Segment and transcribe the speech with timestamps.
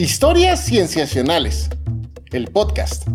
[0.00, 1.68] Historias Cienciacionales,
[2.32, 3.06] el podcast.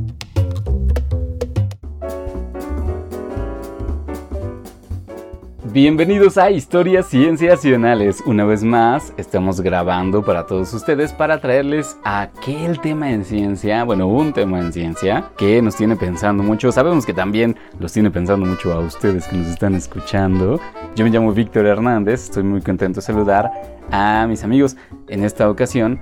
[5.63, 8.21] Bienvenidos a Historias Cienciacionales.
[8.27, 14.05] Una vez más, estamos grabando para todos ustedes para traerles aquel tema en ciencia, bueno,
[14.05, 16.71] un tema en ciencia que nos tiene pensando mucho.
[16.71, 20.59] Sabemos que también los tiene pensando mucho a ustedes que nos están escuchando.
[20.95, 23.51] Yo me llamo Víctor Hernández, estoy muy contento de saludar
[23.89, 24.77] a mis amigos.
[25.07, 25.99] En esta ocasión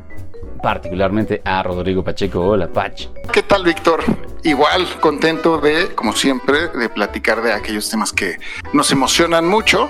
[0.64, 2.40] particularmente a Rodrigo Pacheco.
[2.40, 3.10] Hola, Pach.
[3.34, 4.02] ¿Qué tal, Víctor?
[4.44, 8.38] Igual, contento de, como siempre, de platicar de aquellos temas que
[8.72, 9.90] nos emocionan mucho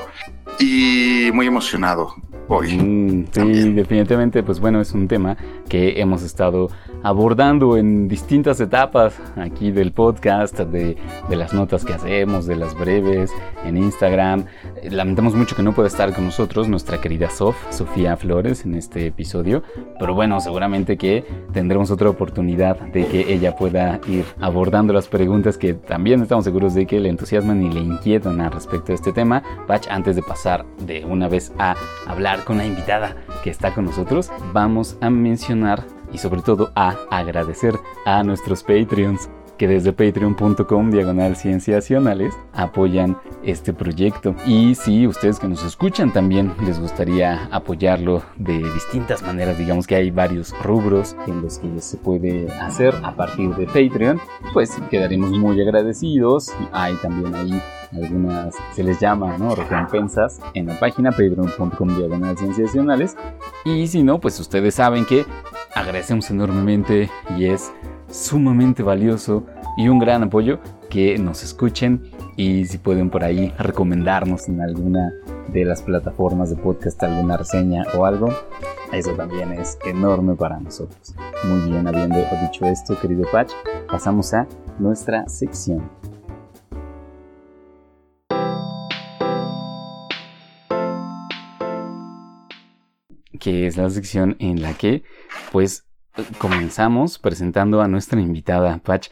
[0.60, 2.16] y muy emocionado
[2.50, 5.38] Mm, sí, definitivamente, pues bueno, es un tema
[5.70, 6.70] que hemos estado
[7.02, 10.98] abordando en distintas etapas aquí del podcast, de,
[11.30, 13.32] de, las notas que hacemos, de las breves
[13.66, 14.46] en Instagram.
[14.84, 19.08] Lamentamos mucho que no pueda estar con nosotros nuestra querida Sof, Sofía Flores, en este
[19.08, 19.64] episodio,
[20.00, 25.58] pero bueno, seguramente que tendremos otra oportunidad de que ella pueda ir abordando las preguntas
[25.58, 29.14] que también estamos seguros de que le entusiasman y le inquietan al respecto de este
[29.14, 29.44] tema.
[29.68, 31.76] Patch, antes de pasar de una vez a
[32.08, 36.96] hablar con la invitada que está con nosotros, vamos a mencionar y sobre todo a
[37.12, 39.30] agradecer a nuestros Patreons
[39.64, 44.36] que desde patreon.com diagonal cienciacionales apoyan este proyecto.
[44.46, 49.96] Y si ustedes que nos escuchan también les gustaría apoyarlo de distintas maneras, digamos que
[49.96, 54.20] hay varios rubros en los que se puede hacer a partir de Patreon,
[54.52, 56.54] pues quedaremos muy agradecidos.
[56.74, 57.62] Hay también ahí
[57.94, 59.56] algunas, se les llama, ¿no?
[59.56, 63.16] Recompensas en la página patreon.com diagonal cienciacionales.
[63.64, 65.26] Y si no, pues ustedes saben que
[65.74, 67.72] agradecemos enormemente y es
[68.14, 69.44] sumamente valioso
[69.76, 72.04] y un gran apoyo que nos escuchen
[72.38, 75.12] y si pueden por ahí recomendarnos en alguna
[75.48, 78.30] de las plataformas de podcast alguna reseña o algo,
[78.92, 81.16] eso también es enorme para nosotros.
[81.46, 83.52] Muy bien, habiendo dicho esto, querido Patch,
[83.88, 84.48] pasamos a
[84.80, 85.90] nuestra sección.
[93.40, 95.04] que es la sección en la que
[95.52, 95.86] pues
[96.38, 99.10] comenzamos presentando a nuestra invitada, Patch.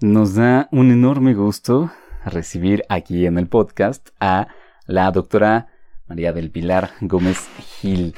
[0.00, 1.90] Nos da un enorme gusto
[2.24, 4.48] recibir aquí en el podcast a
[4.86, 5.68] la doctora
[6.06, 7.48] María del Pilar Gómez
[7.80, 8.14] Gil.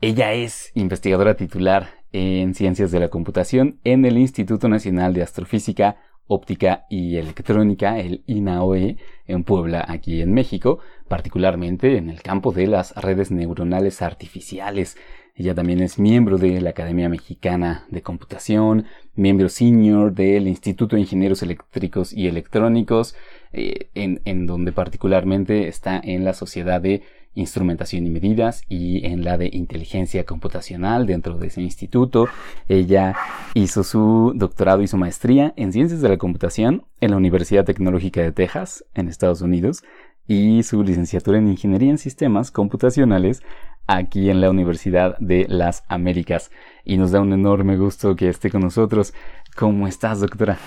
[0.00, 5.96] Ella es investigadora titular en Ciencias de la Computación en el Instituto Nacional de Astrofísica,
[6.26, 10.78] Óptica y Electrónica, el INAOE, en Puebla, aquí en México,
[11.08, 14.96] particularmente en el campo de las redes neuronales artificiales.
[15.38, 21.02] Ella también es miembro de la Academia Mexicana de Computación, miembro senior del Instituto de
[21.02, 23.14] Ingenieros Eléctricos y Electrónicos,
[23.52, 27.02] eh, en, en, donde particularmente está en la Sociedad de
[27.34, 32.26] Instrumentación y Medidas y en la de Inteligencia Computacional dentro de ese instituto.
[32.68, 33.14] Ella
[33.54, 38.22] hizo su doctorado y su maestría en Ciencias de la Computación en la Universidad Tecnológica
[38.22, 39.84] de Texas, en Estados Unidos,
[40.26, 43.42] y su licenciatura en Ingeniería en Sistemas Computacionales
[43.88, 46.52] aquí en la Universidad de las Américas.
[46.84, 49.12] Y nos da un enorme gusto que esté con nosotros.
[49.56, 50.58] ¿Cómo estás, doctora?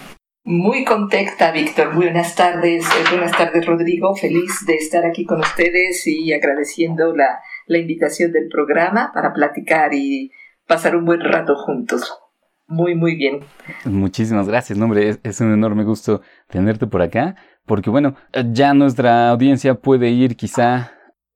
[0.43, 1.93] Muy contenta, Víctor.
[1.93, 2.83] Buenas tardes.
[2.83, 4.15] Eh, buenas tardes, Rodrigo.
[4.15, 9.93] Feliz de estar aquí con ustedes y agradeciendo la, la invitación del programa para platicar
[9.93, 10.31] y
[10.67, 12.17] pasar un buen rato juntos.
[12.67, 13.41] Muy, muy bien.
[13.85, 15.09] Muchísimas gracias, hombre.
[15.09, 17.35] Es, es, un enorme gusto tenerte por acá,
[17.67, 18.15] porque bueno,
[18.51, 20.91] ya nuestra audiencia puede ir quizá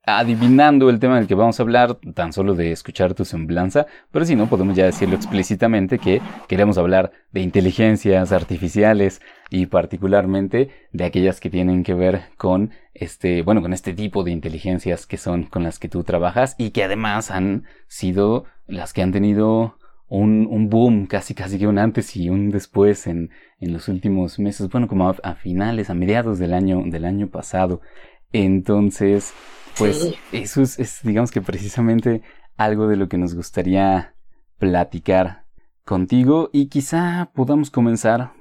[0.06, 4.26] adivinando el tema del que vamos a hablar, tan solo de escuchar tu semblanza, pero
[4.26, 11.06] si no, podemos ya decirlo explícitamente que queremos hablar de inteligencias artificiales y particularmente de
[11.06, 15.44] aquellas que tienen que ver con este, bueno, con este tipo de inteligencias que son
[15.44, 19.78] con las que tú trabajas y que además han sido las que han tenido
[20.08, 24.70] un, boom, casi casi que un antes y un después en, en los últimos meses,
[24.70, 27.82] bueno, como a, a finales, a mediados del año, del año pasado.
[28.32, 29.34] Entonces,
[29.78, 32.22] pues eso es, digamos que precisamente
[32.58, 34.16] algo de lo que nos gustaría
[34.58, 35.46] platicar
[35.84, 38.34] contigo y quizá podamos comenzar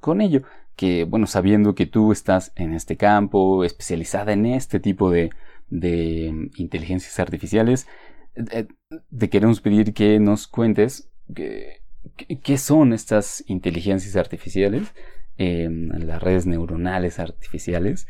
[0.00, 0.42] con ello,
[0.76, 5.30] que bueno, sabiendo que tú estás en este campo, especializada en este tipo de,
[5.68, 7.86] de inteligencias artificiales,
[8.52, 8.66] eh,
[9.16, 14.92] te queremos pedir que nos cuentes qué son estas inteligencias artificiales,
[15.38, 18.06] las redes neuronales artificiales,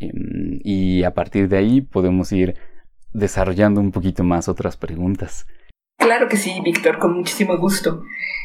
[0.00, 2.54] y a partir de ahí podemos ir
[3.12, 5.46] desarrollando un poquito más otras preguntas.
[5.98, 8.04] Claro que sí, Víctor, con muchísimo gusto.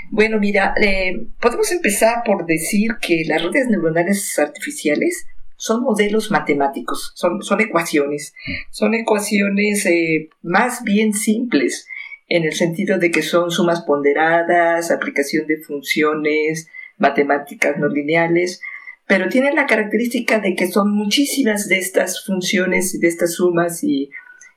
[0.09, 7.13] Bueno, mira, eh, podemos empezar por decir que las redes neuronales artificiales son modelos matemáticos,
[7.15, 8.33] son, son ecuaciones,
[8.71, 11.87] son ecuaciones eh, más bien simples
[12.27, 16.67] en el sentido de que son sumas ponderadas, aplicación de funciones
[16.97, 18.61] matemáticas no lineales,
[19.07, 23.83] pero tienen la característica de que son muchísimas de estas funciones y de estas sumas
[23.83, 24.09] y,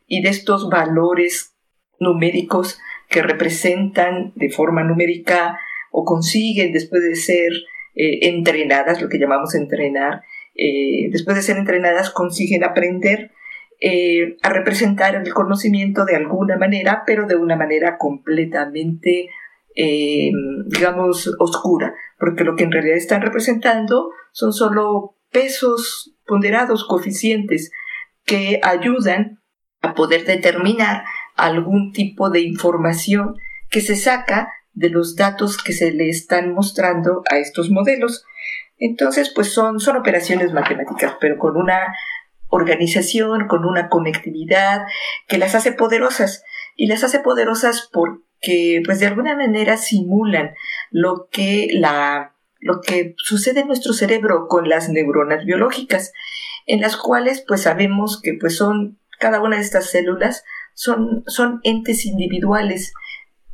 [0.09, 1.57] de estos valores
[1.99, 2.79] numéricos
[3.09, 5.59] que representan de forma numérica
[5.91, 7.53] o consiguen después de ser
[7.95, 10.23] eh, entrenadas, lo que llamamos entrenar,
[10.55, 13.33] eh, después de ser entrenadas consiguen aprender
[13.81, 19.29] eh, a representar el conocimiento de alguna manera, pero de una manera completamente,
[19.75, 27.71] digamos, oscura, porque lo que en realidad están representando son solo pesos ponderados, coeficientes,
[28.25, 29.41] que ayudan
[29.83, 31.05] a poder determinar
[31.37, 33.37] algún tipo de información
[33.71, 38.25] que se saca de los datos que se le están mostrando a estos modelos.
[38.79, 41.95] Entonces, pues son, son operaciones matemáticas, pero con una
[42.49, 44.83] organización, con una conectividad
[45.29, 46.45] que las hace poderosas.
[46.77, 47.89] Y las hace poderosas
[48.41, 50.55] porque, pues de alguna manera simulan
[50.91, 56.13] lo que la lo que sucede en nuestro cerebro con las neuronas biológicas,
[56.67, 60.43] en las cuales pues sabemos que pues son cada una de estas células
[60.77, 62.93] son, son entes individuales,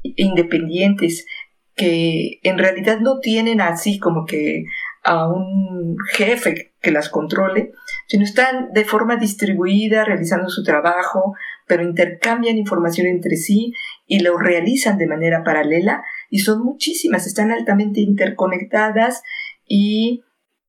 [0.03, 1.27] independientes,
[1.75, 4.65] que en realidad no tienen así como que
[5.05, 7.73] a un jefe que las controle,
[8.09, 11.35] sino están de forma distribuida realizando su trabajo,
[11.73, 13.73] pero intercambian información entre sí
[14.07, 19.23] y lo realizan de manera paralela y son muchísimas, están altamente interconectadas
[19.67, 20.23] y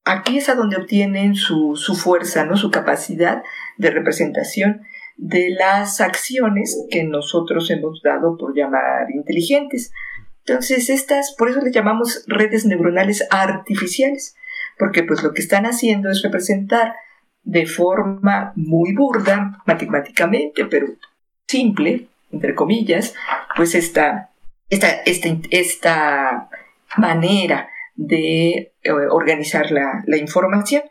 [0.06, 2.56] aquí es a donde obtienen su, fuerza, ¿no?
[2.56, 3.44] su capacidad
[3.76, 4.84] de representación
[5.18, 9.92] de las acciones que nosotros hemos dado por llamar inteligentes.
[10.46, 14.38] Entonces, estas, por eso le llamamos redes neuronales artificiales,
[14.80, 16.96] porque pues lo que están haciendo es representar
[17.44, 20.88] de forma muy burda, matemáticamente, pero
[21.48, 23.14] simple, entre comillas,
[23.56, 24.32] pues esta
[24.74, 26.50] esta, esta,
[26.98, 30.84] manera de eh, organizar la, la, información.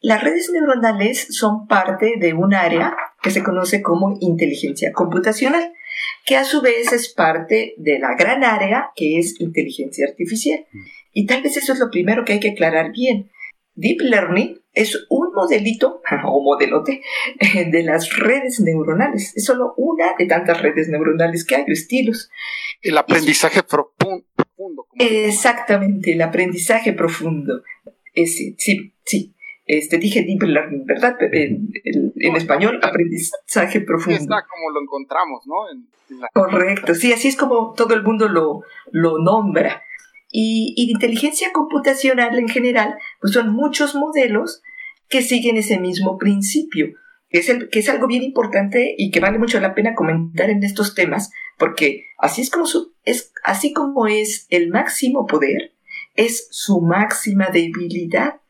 [0.00, 5.72] Las redes neuronales son parte de un área que se conoce como inteligencia computacional,
[6.24, 10.64] que a su vez es parte de la gran área que es inteligencia artificial.
[10.72, 10.80] Mm.
[11.12, 13.30] Y tal vez eso es lo primero que hay que aclarar bien.
[13.74, 17.02] Deep Learning es un modelito o modelote
[17.70, 19.36] de las redes neuronales.
[19.36, 22.30] Es solo una de tantas redes neuronales que hay, o estilos.
[22.80, 24.26] El aprendizaje profundo.
[24.94, 27.62] Exactamente, el aprendizaje profundo.
[28.14, 29.34] sí, sí.
[29.64, 31.16] Este, dije deep learning, ¿verdad?
[31.32, 31.70] En,
[32.36, 34.18] español, aprendizaje profundo.
[34.18, 36.26] Está como lo encontramos, ¿no?
[36.34, 39.82] Correcto, sí, así es como todo el mundo lo, lo nombra.
[40.34, 44.62] Y, y inteligencia computacional en general, pues son muchos modelos
[45.12, 46.94] que siguen ese mismo principio,
[47.28, 50.48] que es, el, que es algo bien importante y que vale mucho la pena comentar
[50.48, 52.64] en estos temas, porque así es como,
[53.04, 55.72] es, así como es el máximo poder,
[56.14, 58.40] es su máxima debilidad.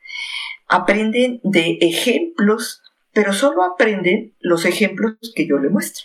[0.69, 2.81] Aprenden de ejemplos,
[3.12, 6.05] pero solo aprenden los ejemplos que yo le muestre,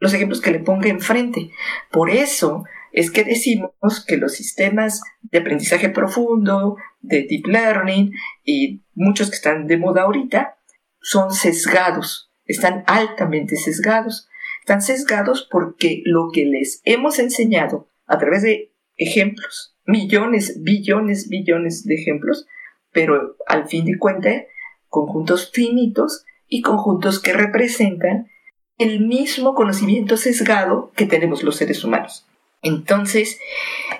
[0.00, 1.50] los ejemplos que le ponga enfrente.
[1.92, 8.12] Por eso es que decimos que los sistemas de aprendizaje profundo, de deep learning
[8.44, 10.58] y muchos que están de moda ahorita,
[11.00, 14.28] son sesgados, están altamente sesgados.
[14.60, 21.84] Están sesgados porque lo que les hemos enseñado a través de ejemplos, millones, billones, billones
[21.84, 22.46] de ejemplos,
[22.92, 24.42] pero al fin de cuentas,
[24.88, 28.28] conjuntos finitos y conjuntos que representan
[28.76, 32.27] el mismo conocimiento sesgado que tenemos los seres humanos.
[32.62, 33.38] Entonces,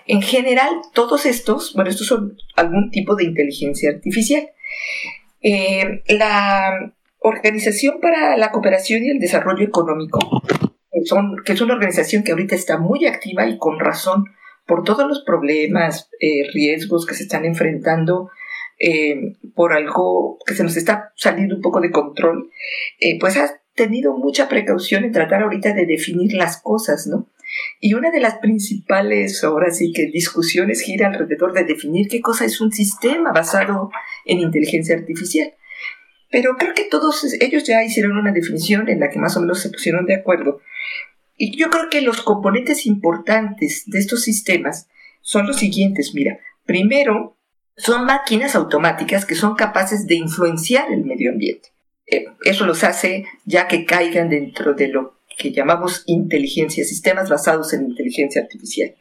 [0.06, 4.48] en general, todos estos, bueno, estos son algún tipo de inteligencia artificial.
[5.42, 10.18] Eh, la Organización para la Cooperación y el Desarrollo Económico,
[11.44, 14.24] que es una organización que ahorita está muy activa y con razón
[14.66, 18.30] por todos los problemas, eh, riesgos que se están enfrentando
[18.78, 22.50] eh, por algo que se nos está saliendo un poco de control,
[23.18, 27.26] pues ha tenido mucha precaución en tratar ahorita de definir las cosas, ¿no?
[27.80, 32.44] Y una de las principales, ahora sí que discusiones gira alrededor de definir qué cosa
[32.44, 33.90] es un sistema basado
[34.26, 35.54] en inteligencia artificial.
[36.30, 39.60] Pero creo que todos ellos ya hicieron una definición en la que más o menos
[39.62, 40.60] se pusieron de acuerdo.
[41.38, 44.88] Y yo creo que los componentes importantes de estos sistemas
[45.22, 46.12] son los siguientes.
[46.14, 47.36] Mira, primero,
[47.76, 51.70] son máquinas automáticas que son capaces de influenciar el medio ambiente.
[52.44, 57.86] Eso los hace ya que caigan dentro de lo que llamamos inteligencia, sistemas basados en
[57.86, 58.94] inteligencia artificial.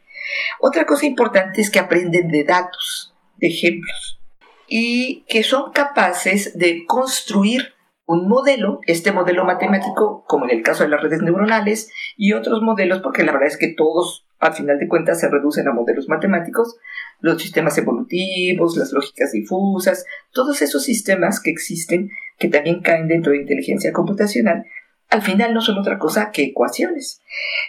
[0.60, 4.20] Otra cosa importante es que aprenden de datos, de ejemplos,
[4.68, 7.74] y que son capaces de construir
[8.06, 12.62] un modelo, este modelo matemático, como en el caso de las redes neuronales, y otros
[12.62, 16.08] modelos, porque la verdad es que todos, al final de cuentas, se reducen a modelos
[16.08, 16.76] matemáticos,
[17.20, 23.32] los sistemas evolutivos, las lógicas difusas, todos esos sistemas que existen, que también caen dentro
[23.32, 24.64] de inteligencia computacional,
[25.08, 27.22] al final no son otra cosa que ecuaciones.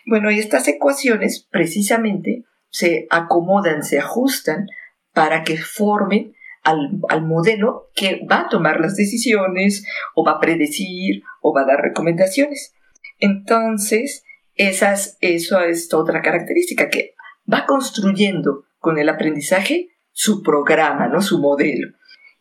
[0.06, 4.68] Bueno, y estas ecuaciones precisamente se acomodan, se ajustan
[5.14, 6.34] para que formen
[6.64, 9.86] al, modelo que va a tomar las decisiones
[10.16, 12.74] o va a predecir o va a dar recomendaciones.
[13.20, 14.24] Entonces,
[14.56, 17.16] esas, eso es otra característica, que
[17.52, 21.22] va construyendo con el aprendizaje su programa, ¿no?
[21.22, 21.88] su modelo.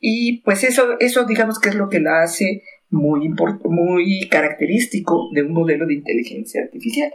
[0.00, 3.28] Y pues eso, eso digamos que es lo que la hace muy,
[3.64, 7.12] muy característico de un modelo de inteligencia artificial.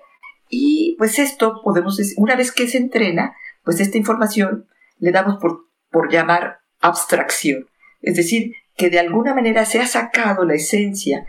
[0.49, 4.67] Y pues esto podemos decir, una vez que se entrena, pues esta información
[4.99, 7.67] le damos por, por llamar abstracción.
[8.01, 11.25] Es decir, que de alguna manera se ha sacado la esencia,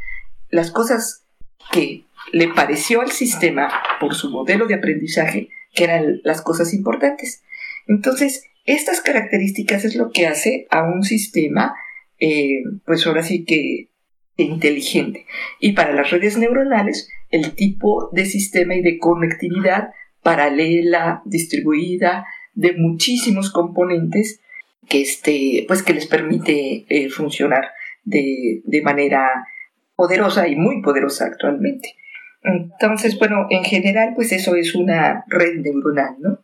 [0.51, 1.25] las cosas
[1.73, 3.71] que le pareció al sistema
[4.01, 7.43] por su modelo de aprendizaje que eran las cosas importantes.
[7.87, 11.75] Entonces, estas características es lo que hace a un sistema,
[12.19, 13.89] eh, pues ahora sí que
[14.37, 15.27] inteligente.
[15.61, 19.91] Y para las redes neuronales, el tipo de sistema y de conectividad
[20.23, 24.41] paralela, distribuida, de muchísimos componentes
[24.89, 27.71] que, este, pues que les permite eh, funcionar
[28.05, 29.29] de, de manera
[29.97, 31.95] poderosa y muy poderosa actualmente.
[32.43, 36.39] Entonces, bueno, en general, pues eso es una red neuronal, ¿no?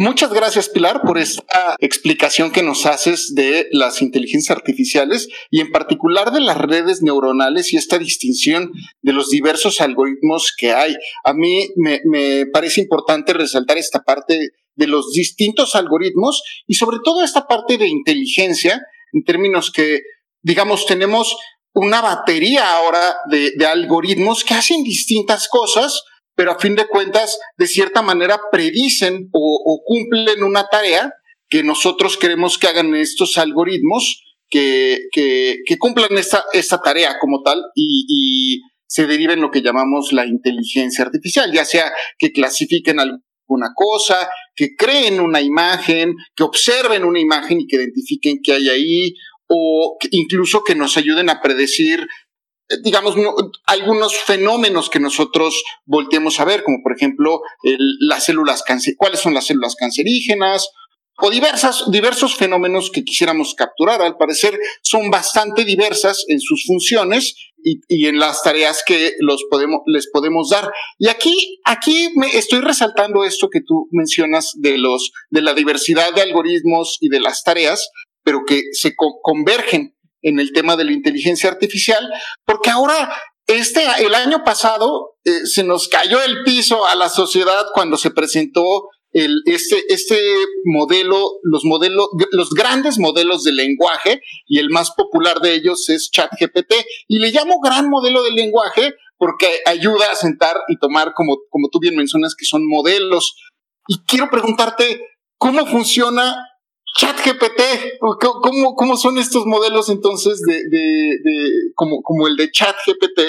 [0.00, 5.72] Muchas gracias, Pilar, por esta explicación que nos haces de las inteligencias artificiales y en
[5.72, 8.70] particular de las redes neuronales y esta distinción
[9.02, 10.94] de los diversos algoritmos que hay.
[11.24, 16.98] A mí me, me parece importante resaltar esta parte de los distintos algoritmos y sobre
[17.02, 18.80] todo esta parte de inteligencia
[19.12, 20.02] en términos que,
[20.42, 21.36] digamos, tenemos
[21.74, 26.04] una batería ahora de, de algoritmos que hacen distintas cosas
[26.38, 31.12] pero a fin de cuentas, de cierta manera, predicen o, cumplen una tarea
[31.48, 37.60] que nosotros queremos que hagan estos algoritmos, que, que, cumplan esta, esta tarea como tal
[37.74, 43.72] y, se deriva en lo que llamamos la inteligencia artificial, ya sea que clasifiquen alguna
[43.74, 49.14] cosa, que creen una imagen, que observen una imagen y que identifiquen qué hay ahí,
[49.48, 52.06] o incluso que nos ayuden a predecir
[52.82, 53.14] digamos,
[53.66, 57.40] algunos fenómenos que nosotros volteemos a ver, como por ejemplo
[58.00, 60.68] las células cáncer, cuáles son las células cancerígenas,
[61.20, 64.00] o diversas, diversos fenómenos que quisiéramos capturar.
[64.02, 69.44] Al parecer son bastante diversas en sus funciones y, y, en las tareas que los
[69.50, 70.70] podemos, les podemos dar.
[70.96, 76.14] Y aquí, aquí me estoy resaltando esto que tú mencionas de los, de la diversidad
[76.14, 77.90] de algoritmos y de las tareas,
[78.22, 82.08] pero que se convergen en el tema de la inteligencia artificial,
[82.44, 83.10] porque ahora
[83.46, 88.10] este, el año pasado eh, se nos cayó el piso a la sociedad cuando se
[88.10, 90.20] presentó el, este, este
[90.64, 96.10] modelo, los modelos, los grandes modelos de lenguaje, y el más popular de ellos es
[96.10, 96.74] ChatGPT,
[97.08, 101.68] y le llamo gran modelo de lenguaje porque ayuda a sentar y tomar, como, como
[101.70, 103.34] tú bien mencionas, que son modelos.
[103.88, 105.00] Y quiero preguntarte,
[105.38, 106.36] ¿cómo funciona
[106.98, 107.62] ChatGPT,
[108.00, 113.20] ¿cómo, ¿cómo son estos modelos entonces de, de, como, como el de ChatGPT?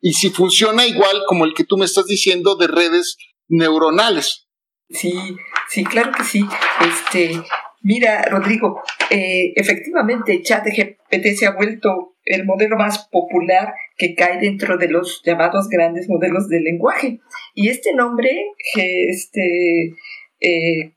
[0.00, 3.16] Y si funciona igual como el que tú me estás diciendo de redes
[3.48, 4.46] neuronales.
[4.90, 5.18] Sí,
[5.68, 6.44] sí, claro que sí.
[6.80, 7.32] Este,
[7.82, 14.78] mira, Rodrigo, eh, efectivamente ChatGPT se ha vuelto el modelo más popular que cae dentro
[14.78, 17.18] de los llamados grandes modelos de lenguaje.
[17.54, 18.30] Y este nombre,
[18.76, 19.96] este,
[20.40, 20.92] eh,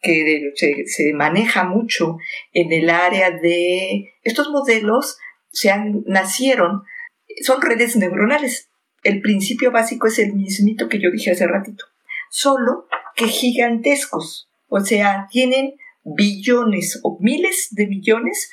[0.00, 2.18] que se, maneja mucho
[2.52, 5.18] en el área de estos modelos
[5.50, 6.82] se han, nacieron,
[7.42, 8.68] son redes neuronales.
[9.02, 11.84] El principio básico es el mismito que yo dije hace ratito,
[12.30, 12.86] solo
[13.16, 15.74] que gigantescos, o sea, tienen
[16.04, 18.52] billones o miles de millones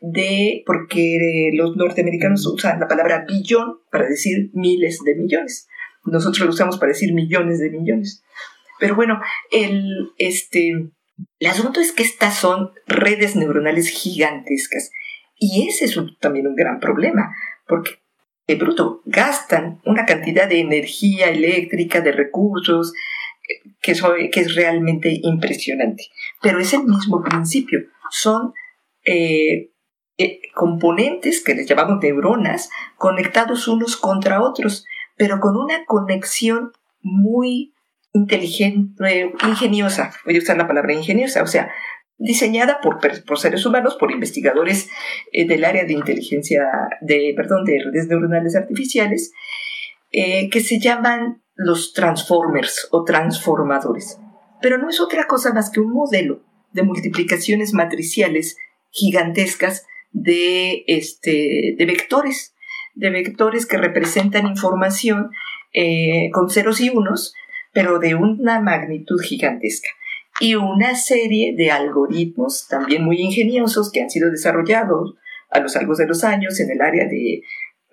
[0.00, 5.68] de, porque los norteamericanos usan la palabra billón para decir miles de millones.
[6.04, 8.22] Nosotros lo usamos para decir millones de millones.
[8.80, 9.20] Pero bueno,
[9.52, 10.90] el, este,
[11.48, 14.90] asunto es que estas son redes neuronales gigantescas.
[15.38, 17.34] Y ese es también un gran problema,
[17.68, 18.00] porque
[18.48, 22.92] de bruto gastan una cantidad de energía eléctrica, de recursos,
[23.80, 23.94] que,
[24.30, 26.04] que es realmente impresionante.
[26.42, 27.80] Pero es el mismo principio.
[28.10, 28.52] Son
[29.04, 29.70] eh,
[30.18, 34.84] eh, componentes que les llamamos neuronas conectados unos contra otros,
[35.16, 36.72] pero con una conexión
[37.02, 37.74] muy
[38.12, 41.70] inteligente, ingeniosa, voy a usar la palabra ingeniosa, o sea,
[42.18, 44.88] diseñada por, por seres humanos, por investigadores
[45.32, 46.68] eh, del área de inteligencia,
[47.00, 49.32] de, perdón, de redes neuronales artificiales,
[50.12, 54.18] eh, que se llaman los transformers o transformadores.
[54.60, 58.56] Pero no es otra cosa más que un modelo de multiplicaciones matriciales
[58.90, 62.54] gigantescas de, este, de vectores,
[62.94, 65.30] de vectores que representan información
[65.72, 67.34] eh, con ceros y unos,
[67.72, 69.88] pero de una magnitud gigantesca.
[70.40, 75.14] Y una serie de algoritmos también muy ingeniosos que han sido desarrollados
[75.50, 77.42] a lo largo de los años en el área de,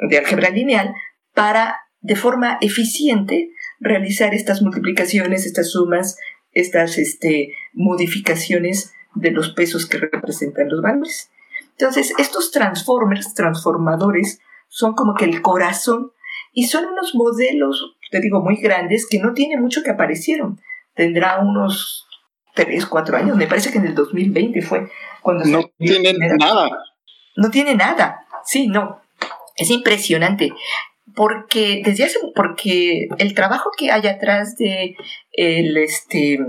[0.07, 0.93] de álgebra lineal
[1.33, 6.17] para, de forma eficiente, realizar estas multiplicaciones, estas sumas,
[6.51, 11.29] estas este, modificaciones de los pesos que representan los valores.
[11.71, 16.11] Entonces, estos transformers, transformadores, son como que el corazón
[16.53, 20.59] y son unos modelos, te digo, muy grandes que no tiene mucho que aparecieron.
[20.93, 22.07] Tendrá unos
[22.55, 24.89] 3, 4 años, me parece que en el 2020 fue
[25.21, 25.45] cuando...
[25.45, 26.69] No tiene nada.
[27.35, 29.01] No tiene nada, sí, no.
[29.55, 30.53] Es impresionante
[31.15, 34.95] porque desde hace porque el trabajo que hay atrás de
[35.31, 36.39] el este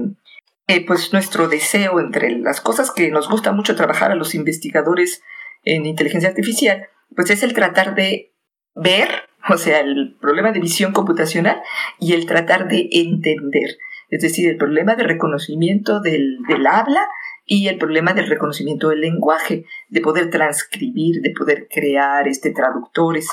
[0.66, 5.22] eh, pues nuestro deseo entre las cosas que nos gusta mucho trabajar a los investigadores
[5.64, 6.86] en inteligencia artificial,
[7.16, 8.34] pues es el tratar de
[8.74, 9.08] ver,
[9.54, 11.62] o sea, el problema de visión computacional
[11.98, 13.78] y el tratar de entender,
[14.10, 17.08] es decir, el problema de reconocimiento del, del habla
[17.44, 23.28] y el problema del reconocimiento del lenguaje, de poder transcribir, de poder crear este, traductores.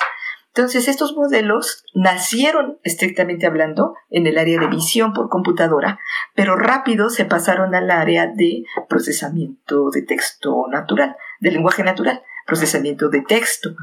[0.47, 5.99] Entonces, estos modelos nacieron, estrictamente hablando, en el área de visión por computadora,
[6.33, 13.09] pero rápido se pasaron al área de procesamiento de texto natural, de lenguaje natural, procesamiento
[13.09, 13.75] de texto.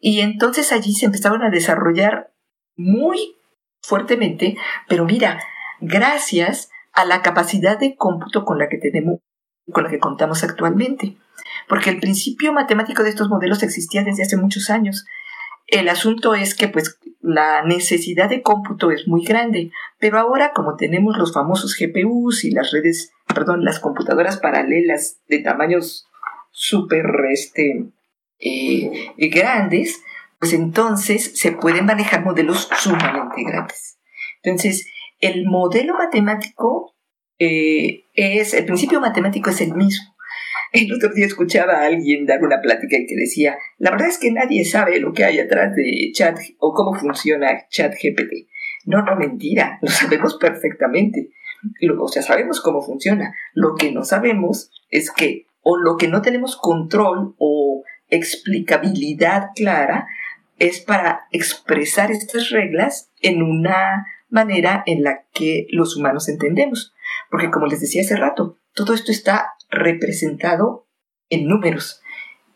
[0.00, 2.32] Y entonces allí se empezaron a desarrollar
[2.76, 3.36] muy
[3.82, 4.56] fuertemente,
[4.88, 5.40] pero mira,
[5.80, 9.20] gracias a la capacidad de cómputo con la que tenemos,
[9.72, 11.16] con la que contamos actualmente.
[11.68, 15.04] Porque el principio matemático de estos modelos existía desde hace muchos años
[15.70, 20.76] el asunto es que pues la necesidad de cómputo es muy grande, pero ahora como
[20.76, 26.08] tenemos los famosos GPUs y las redes, perdón, las computadoras paralelas de tamaños
[26.50, 27.86] súper este,
[28.40, 30.02] eh, grandes,
[30.38, 33.98] pues entonces se pueden manejar modelos sumamente grandes.
[34.42, 34.86] Entonces,
[35.20, 36.94] el modelo matemático
[37.38, 40.14] eh, es, el principio matemático es el mismo,
[40.72, 44.18] el otro día escuchaba a alguien dar una plática y que decía, la verdad es
[44.18, 48.48] que nadie sabe lo que hay atrás de chat o cómo funciona chat GPT.
[48.86, 51.30] No, no, mentira, lo sabemos perfectamente.
[51.98, 53.34] O sea, sabemos cómo funciona.
[53.52, 60.06] Lo que no sabemos es que, o lo que no tenemos control o explicabilidad clara,
[60.58, 66.94] es para expresar estas reglas en una manera en la que los humanos entendemos.
[67.30, 70.86] Porque como les decía hace rato, todo esto está representado
[71.28, 72.02] en números,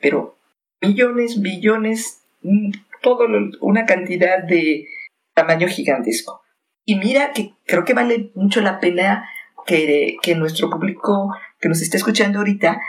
[0.00, 0.36] pero
[0.80, 3.26] millones, billones, mm, todo
[3.60, 4.86] una cantidad de
[5.34, 6.42] tamaño gigantesco.
[6.84, 9.28] Y mira que creo que vale mucho la pena
[9.66, 12.80] que, nuestro público que nos está escuchando ahorita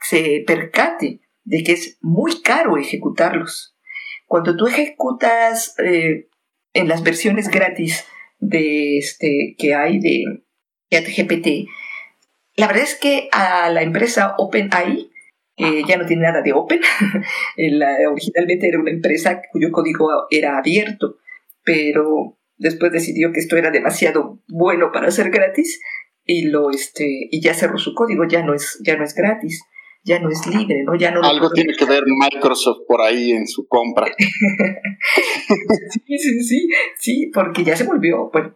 [0.00, 3.76] se percate de que es muy caro ejecutarlos.
[4.26, 6.28] Cuando tú ejecutas eh,
[6.72, 8.04] en las versiones gratis
[8.38, 10.24] de este que hay de
[10.90, 11.68] ChatGPT,
[12.56, 15.10] la verdad es que a la empresa OpenAI,
[15.56, 16.80] que ya no tiene nada de Open,
[18.10, 21.16] originalmente era una empresa cuyo código era abierto,
[21.64, 25.80] pero después decidió que esto era demasiado bueno para ser gratis
[26.24, 29.62] y lo este y ya cerró su código, ya no es ya no es gratis,
[30.04, 30.94] ya no es libre, ¿no?
[30.94, 34.06] Ya no Algo tiene que ver Microsoft por ahí en su compra.
[35.90, 38.54] sí, sí, sí, sí, porque ya se volvió, bueno,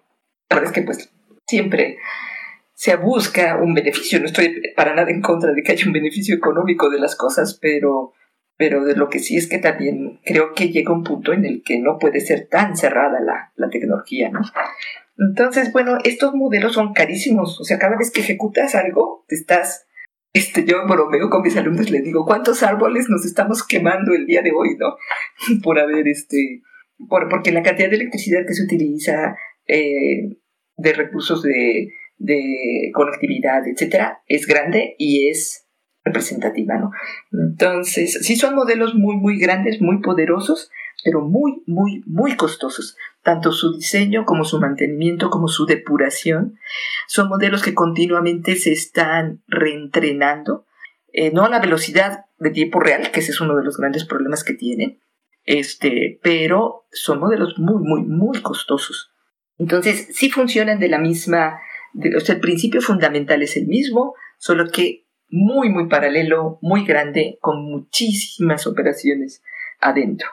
[0.50, 1.10] la verdad es que pues
[1.46, 1.98] siempre
[2.74, 4.20] se busca un beneficio.
[4.20, 7.58] No estoy para nada en contra de que haya un beneficio económico de las cosas,
[7.60, 8.12] pero,
[8.56, 11.62] pero de lo que sí es que también creo que llega un punto en el
[11.64, 14.42] que no puede ser tan cerrada la, la tecnología, ¿no?
[15.18, 17.58] Entonces, bueno, estos modelos son carísimos.
[17.60, 19.87] O sea, cada vez que ejecutas algo, te estás
[20.32, 24.42] este, yo bromeo con mis alumnos, les digo, ¿cuántos árboles nos estamos quemando el día
[24.42, 24.96] de hoy, no?
[25.62, 26.62] por haber, este,
[27.08, 29.36] por, porque la cantidad de electricidad que se utiliza,
[29.66, 30.36] eh,
[30.76, 31.88] de recursos de,
[32.18, 35.66] de conectividad, etcétera, es grande y es
[36.04, 36.90] representativa, ¿no?
[37.32, 40.70] Entonces, sí son modelos muy, muy grandes, muy poderosos,
[41.04, 42.96] pero muy, muy, muy costosos.
[43.22, 46.58] Tanto su diseño como su mantenimiento, como su depuración.
[47.06, 50.66] Son modelos que continuamente se están reentrenando,
[51.12, 54.04] eh, no a la velocidad de tiempo real, que ese es uno de los grandes
[54.04, 55.00] problemas que tienen,
[55.44, 59.12] este, pero son modelos muy, muy, muy costosos.
[59.56, 61.58] Entonces, sí funcionan de la misma
[62.16, 67.38] o sea, el principio fundamental es el mismo, solo que muy, muy paralelo, muy grande,
[67.40, 69.42] con muchísimas operaciones
[69.80, 70.28] adentro.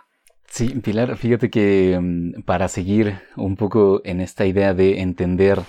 [0.55, 5.59] Sí, Pilar, fíjate que mm, para seguir un poco en esta idea de entender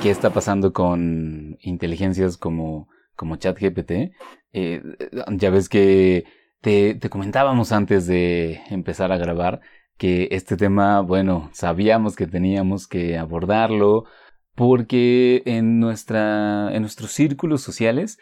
[0.00, 4.12] qué está pasando con inteligencias como, como ChatGPT,
[4.52, 4.82] eh,
[5.30, 6.26] ya ves que
[6.60, 9.62] te, te comentábamos antes de empezar a grabar
[9.98, 14.04] que este tema, bueno, sabíamos que teníamos que abordarlo
[14.54, 18.18] porque en, nuestra, en nuestros círculos sociales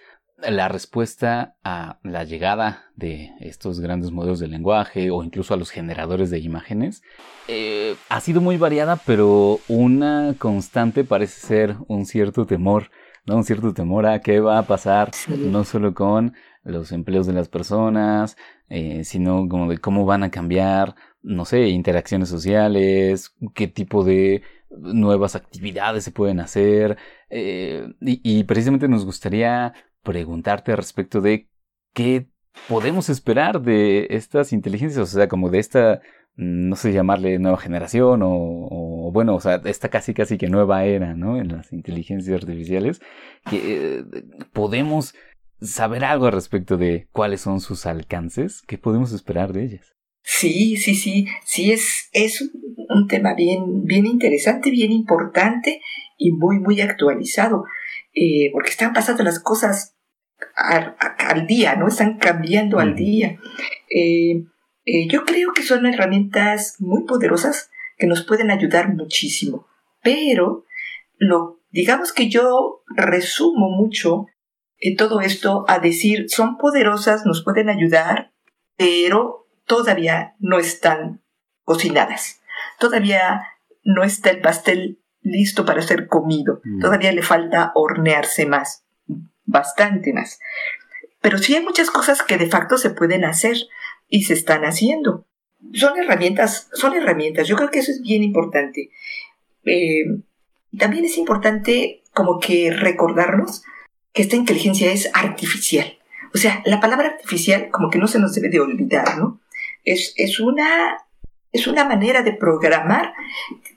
[0.49, 5.71] la respuesta a la llegada de estos grandes modelos de lenguaje o incluso a los
[5.71, 7.03] generadores de imágenes
[7.49, 12.91] eh, ha sido muy variada, pero una constante parece ser un cierto temor,
[13.27, 13.37] ¿no?
[13.37, 17.49] Un cierto temor a qué va a pasar, no solo con los empleos de las
[17.49, 18.37] personas,
[18.69, 24.43] eh, sino como de cómo van a cambiar, no sé, interacciones sociales, qué tipo de
[24.71, 26.97] nuevas actividades se pueden hacer.
[27.31, 31.49] Eh, y, precisamente nos gustaría preguntarte respecto de
[31.93, 32.29] qué
[32.69, 36.01] podemos esperar de estas inteligencias, o sea, como de esta,
[36.37, 40.85] mm, no sé llamarle nueva generación o, bueno, o sea, esta casi casi que nueva
[40.85, 41.39] era, ¿no?
[41.39, 43.01] En las inteligencias artificiales,
[43.49, 44.05] que eh,
[44.53, 45.15] podemos
[45.61, 49.95] saber algo al respecto de cuáles son sus alcances, qué podemos esperar de ellas.
[50.23, 52.51] Sí, sí, sí, sí, es, es
[52.89, 55.81] un tema bien, bien interesante, bien importante
[56.17, 57.65] y muy, muy actualizado,
[58.15, 59.94] eh, porque están pasando las cosas
[60.57, 61.89] al, día, ¿no?
[61.89, 63.39] Están cambiando al día.
[63.91, 64.45] Eh,
[64.85, 69.67] eh, yo creo que son herramientas muy poderosas que nos pueden ayudar muchísimo,
[70.03, 70.65] pero
[71.17, 74.27] lo, digamos que yo resumo mucho
[74.79, 78.33] en todo esto a decir, son poderosas, nos pueden ayudar,
[78.77, 81.23] pero todavía no están
[81.65, 82.43] cocinadas.
[82.79, 83.43] Todavía
[83.83, 86.61] no está el pastel listo para ser comido.
[86.65, 86.81] Mm.
[86.81, 88.84] Todavía le falta hornearse más,
[89.55, 90.41] bastante más.
[91.23, 93.57] Pero sí hay muchas cosas que de facto se pueden hacer
[94.11, 95.25] y se están haciendo.
[95.73, 97.49] Son herramientas, son herramientas.
[97.49, 98.91] Yo creo que eso es bien importante.
[99.65, 100.05] Eh,
[100.79, 103.63] también es importante como que recordarnos
[104.13, 105.99] que esta inteligencia es artificial.
[106.35, 109.41] O sea, la palabra artificial como que no se nos debe de olvidar, ¿no?
[109.85, 110.99] es, una,
[111.53, 113.13] es una manera de programar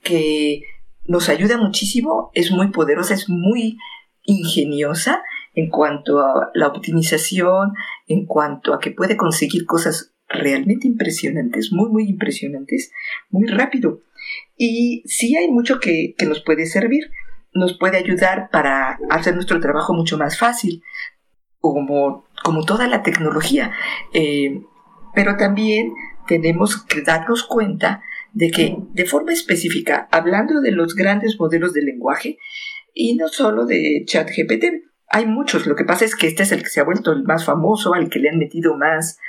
[0.04, 0.64] que
[1.06, 3.78] nos ayuda muchísimo, es muy poderosa, es muy
[4.24, 5.24] ingeniosa
[5.58, 7.74] en cuanto a la optimización,
[8.06, 12.92] en cuanto a que puede conseguir cosas realmente impresionantes, muy, muy impresionantes,
[13.32, 14.02] muy rápido.
[14.56, 17.10] Y sí hay mucho que, nos puede servir,
[17.54, 20.84] nos puede ayudar para hacer nuestro trabajo mucho más fácil,
[21.60, 23.72] como, como toda la tecnología.
[24.14, 24.62] Eh,
[25.16, 25.92] pero también
[26.28, 31.82] tenemos que darnos cuenta de que de forma específica, hablando de los grandes modelos de
[31.82, 32.38] lenguaje,
[32.94, 36.64] y no solo de ChatGPT, hay muchos, lo que pasa es que este es el
[36.64, 39.20] que se ha vuelto el más famoso, al que le han metido más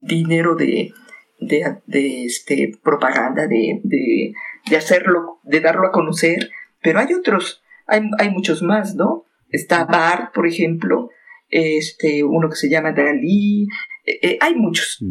[0.00, 0.92] dinero de,
[1.40, 4.32] de, este, propaganda, de, de,
[4.68, 9.24] de, hacerlo, de darlo a conocer, pero hay otros, hay, hay muchos más, ¿no?
[9.50, 11.10] Está BART, por ejemplo,
[11.48, 13.68] este, uno que se llama Dalí,
[14.04, 15.04] eh, eh, hay muchos.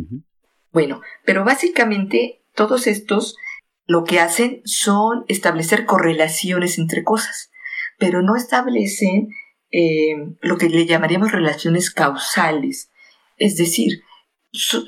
[0.72, 3.38] Bueno, pero básicamente todos estos
[3.86, 7.52] lo que hacen son establecer correlaciones entre cosas,
[7.98, 9.30] pero no establecen
[9.78, 12.94] eh, lo que le llamaríamos relaciones causales.
[13.36, 14.04] Es decir,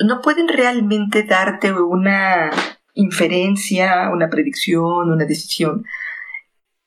[0.05, 2.49] no pueden realmente darte una
[2.93, 5.83] inferencia, una predicción, una decisión,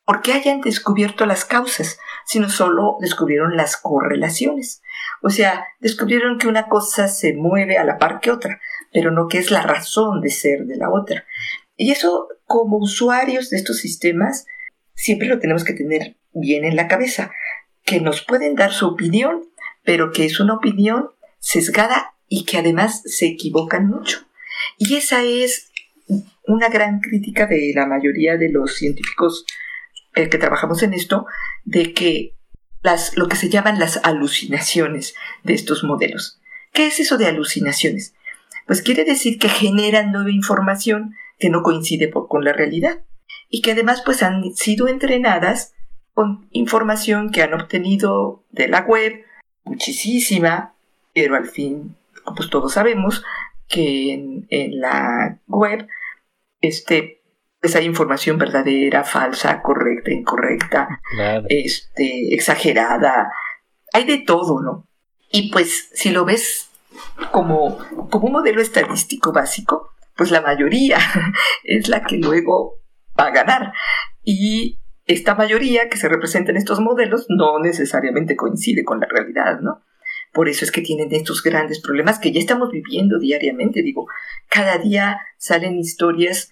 [0.06, 4.80] porque hayan descubierto las causas, sino solo descubrieron las correlaciones.
[5.20, 8.62] O sea, descubrieron que una cosa se mueve a la par que otra,
[8.94, 11.26] pero no que es la razón de ser de la otra.
[11.76, 14.46] Y eso, como usuarios de estos sistemas,
[14.94, 17.30] siempre lo tenemos que tener bien en la cabeza,
[17.90, 19.42] que nos pueden dar su opinión,
[19.82, 21.08] pero que es una opinión
[21.40, 24.28] sesgada y que además se equivocan mucho.
[24.78, 25.72] Y esa es
[26.46, 29.44] una gran crítica de la mayoría de los científicos
[30.14, 31.26] eh, que trabajamos en esto,
[31.64, 32.36] de que
[32.80, 36.40] las, lo que se llaman las alucinaciones de estos modelos.
[36.72, 38.14] ¿Qué es eso de alucinaciones?
[38.68, 43.00] Pues quiere decir que generan nueva información que no coincide con la realidad
[43.48, 45.74] y que además pues han sido entrenadas
[46.14, 49.24] con información que han obtenido de la web,
[49.64, 50.74] muchísima,
[51.14, 51.96] pero al fin,
[52.36, 53.24] pues todos sabemos
[53.68, 55.86] que en, en la web
[56.60, 57.22] este,
[57.60, 61.00] pues hay información verdadera, falsa, correcta, incorrecta,
[61.48, 63.30] este, exagerada,
[63.92, 64.86] hay de todo, ¿no?
[65.30, 66.70] Y pues si lo ves
[67.30, 67.78] como,
[68.10, 70.98] como un modelo estadístico básico, pues la mayoría
[71.64, 72.78] es la que luego
[73.18, 73.72] va a ganar.
[74.24, 74.79] Y
[75.12, 79.82] esta mayoría que se representa en estos modelos no necesariamente coincide con la realidad, ¿no?
[80.32, 83.82] por eso es que tienen estos grandes problemas que ya estamos viviendo diariamente.
[83.82, 84.06] Digo,
[84.48, 86.50] cada día salen historias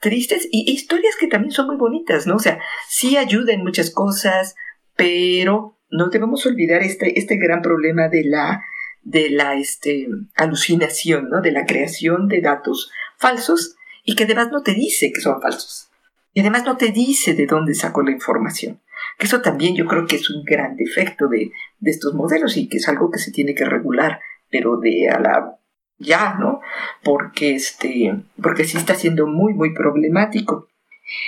[0.00, 2.36] tristes y historias que también son muy bonitas, ¿no?
[2.36, 4.56] O sea, sí ayudan muchas cosas,
[4.96, 8.64] pero no debemos olvidar este, este gran problema de la,
[9.02, 11.40] de la este, alucinación, ¿no?
[11.40, 15.89] De la creación de datos falsos y que además no te dice que son falsos.
[16.32, 18.80] Y además no te dice de dónde sacó la información.
[19.18, 22.68] Que eso también yo creo que es un gran defecto de, de estos modelos y
[22.68, 25.60] que es algo que se tiene que regular, pero de a la
[26.00, 26.60] ya, ¿no?
[27.04, 30.68] Porque este, porque sí está siendo muy, muy problemático.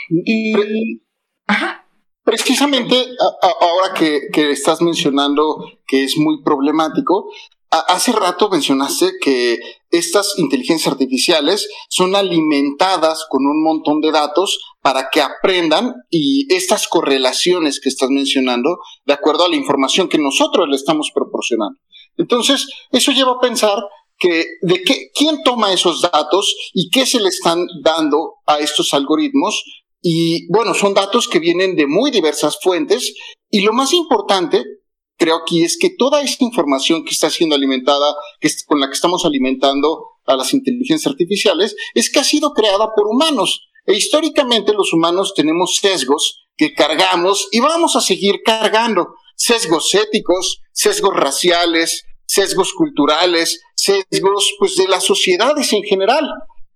[0.08, 1.00] Y,
[1.46, 1.86] ajá.
[2.24, 2.94] Precisamente
[3.42, 7.28] ahora que, que, estás mencionando que es muy problemático,
[7.72, 9.58] hace rato mencionaste que
[9.90, 16.86] estas inteligencias artificiales son alimentadas con un montón de datos para que aprendan y estas
[16.86, 21.78] correlaciones que estás mencionando de acuerdo a la información que nosotros le estamos proporcionando.
[22.18, 23.78] Entonces, eso lleva a pensar
[24.18, 28.92] que de qué, quién toma esos datos y qué se le están dando a estos
[28.92, 29.64] algoritmos.
[30.02, 33.14] Y bueno, son datos que vienen de muy diversas fuentes.
[33.50, 34.64] Y lo más importante,
[35.16, 38.94] creo aquí, es que toda esta información que está siendo alimentada, que con la que
[38.94, 43.68] estamos alimentando a las inteligencias artificiales, es que ha sido creada por humanos.
[43.86, 49.14] E históricamente los humanos tenemos sesgos que cargamos y vamos a seguir cargando.
[49.36, 56.28] Sesgos éticos, sesgos raciales, sesgos culturales, sesgos pues, de las sociedades en general.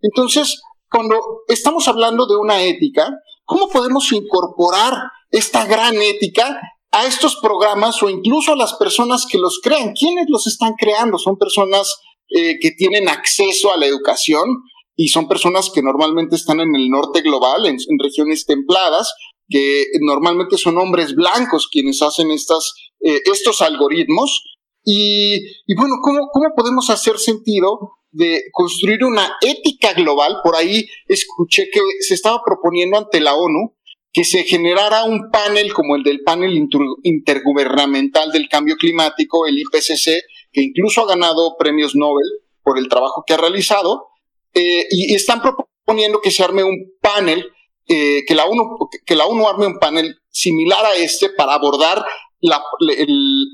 [0.02, 3.10] Entonces, cuando estamos hablando de una ética,
[3.44, 4.94] ¿cómo podemos incorporar
[5.30, 6.60] esta gran ética
[6.96, 9.92] a estos programas o incluso a las personas que los crean?
[9.92, 11.18] ¿Quiénes los están creando?
[11.18, 11.94] Son personas
[12.28, 14.48] eh, que tienen acceso a la educación
[14.96, 19.12] y son personas que normalmente están en el norte global, en, regiones templadas,
[19.48, 24.42] que normalmente son hombres blancos quienes hacen estas, eh, estos algoritmos
[24.88, 25.40] y,
[25.76, 30.38] bueno, ¿cómo, ¿cómo podemos hacer sentido de construir una ética global?
[30.44, 33.75] Por ahí escuché que se estaba proponiendo ante la ONU
[34.16, 36.58] que se generara un panel como el del panel
[37.02, 42.24] intergubernamental del cambio climático, el IPCC, que incluso ha ganado premios Nobel
[42.62, 44.06] por el trabajo que ha realizado,
[44.54, 47.46] eh, y están proponiendo que se arme un panel,
[47.88, 52.02] eh, que, la ONU, que la ONU arme un panel similar a este para abordar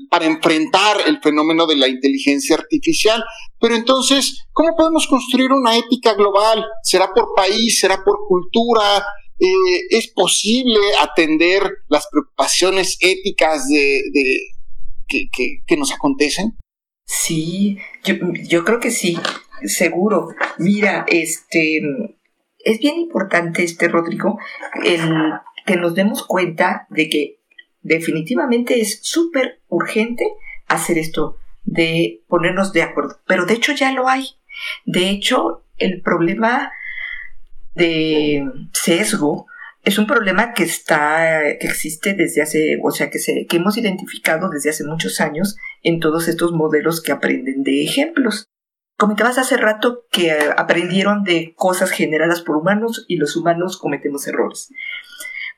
[0.09, 3.23] para enfrentar el fenómeno de la inteligencia artificial.
[3.59, 6.65] Pero entonces, ¿cómo podemos construir una ética global?
[6.83, 7.79] ¿Será por país?
[7.79, 9.03] ¿Será por cultura?
[9.43, 14.01] Eh, ¿Es posible atender las preocupaciones éticas de,
[15.67, 16.57] que, nos acontecen?
[17.05, 18.15] Sí, yo,
[18.47, 19.19] yo creo que sí,
[19.65, 20.29] seguro.
[20.59, 21.81] Mira, este
[22.59, 24.39] es bien importante este Rodrigo
[24.85, 25.11] el
[25.65, 27.39] que nos demos cuenta de que
[27.81, 30.25] definitivamente es súper urgente
[30.67, 33.19] hacer esto, de ponernos de acuerdo.
[33.27, 34.25] Pero de hecho ya lo hay.
[34.85, 36.71] De hecho, el problema
[37.75, 39.47] de sesgo
[39.83, 43.77] es un problema que está, que existe desde hace, o sea, que, se, que hemos
[43.77, 48.47] identificado desde hace muchos años en todos estos modelos que aprenden de ejemplos.
[48.97, 54.69] Comentabas hace rato que aprendieron de cosas generadas por humanos y los humanos cometemos errores.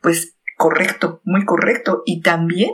[0.01, 2.01] Pues correcto, muy correcto.
[2.05, 2.71] Y también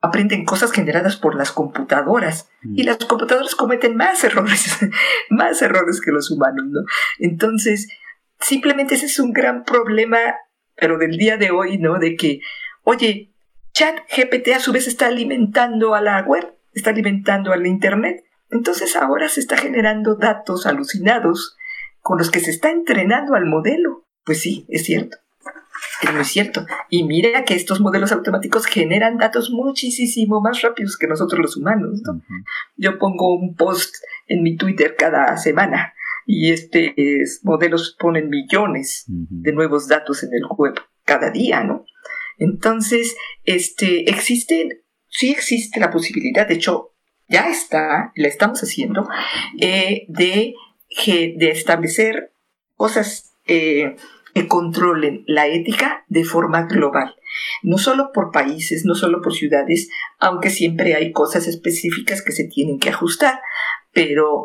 [0.00, 2.48] aprenden cosas generadas por las computadoras.
[2.62, 2.86] Y mm.
[2.86, 4.78] las computadoras cometen más errores,
[5.30, 6.80] más errores que los humanos, ¿no?
[7.18, 7.88] Entonces,
[8.40, 10.18] simplemente ese es un gran problema,
[10.74, 11.98] pero del día de hoy, ¿no?
[11.98, 12.40] De que,
[12.82, 13.32] oye,
[13.72, 18.24] chat GPT a su vez está alimentando a la web, está alimentando al Internet.
[18.50, 21.56] Entonces ahora se está generando datos alucinados
[22.00, 24.06] con los que se está entrenando al modelo.
[24.24, 25.18] Pues sí, es cierto.
[26.02, 26.64] Es muy cierto.
[26.88, 32.02] Y mira que estos modelos automáticos generan datos muchísimo más rápidos que nosotros los humanos.
[32.76, 33.94] Yo pongo un post
[34.26, 35.94] en mi Twitter cada semana
[36.26, 41.84] y estos modelos ponen millones de nuevos datos en el web cada día, ¿no?
[42.38, 46.92] Entonces, este, existe, sí existe la posibilidad, de hecho,
[47.28, 49.08] ya está, la estamos haciendo,
[49.60, 50.54] eh, de,
[51.06, 52.32] de establecer
[52.74, 53.96] cosas eh,
[54.34, 57.14] que controlen la ética de forma global.
[57.62, 62.44] No solo por países, no solo por ciudades, aunque siempre hay cosas específicas que se
[62.44, 63.40] tienen que ajustar,
[63.92, 64.42] pero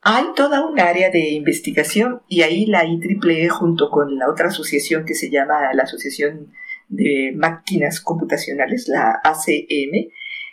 [0.00, 5.04] hay toda un área de investigación y ahí la IEEE junto con la otra asociación
[5.04, 6.52] que se llama la Asociación
[6.88, 10.10] de Máquinas Computacionales, la ACM,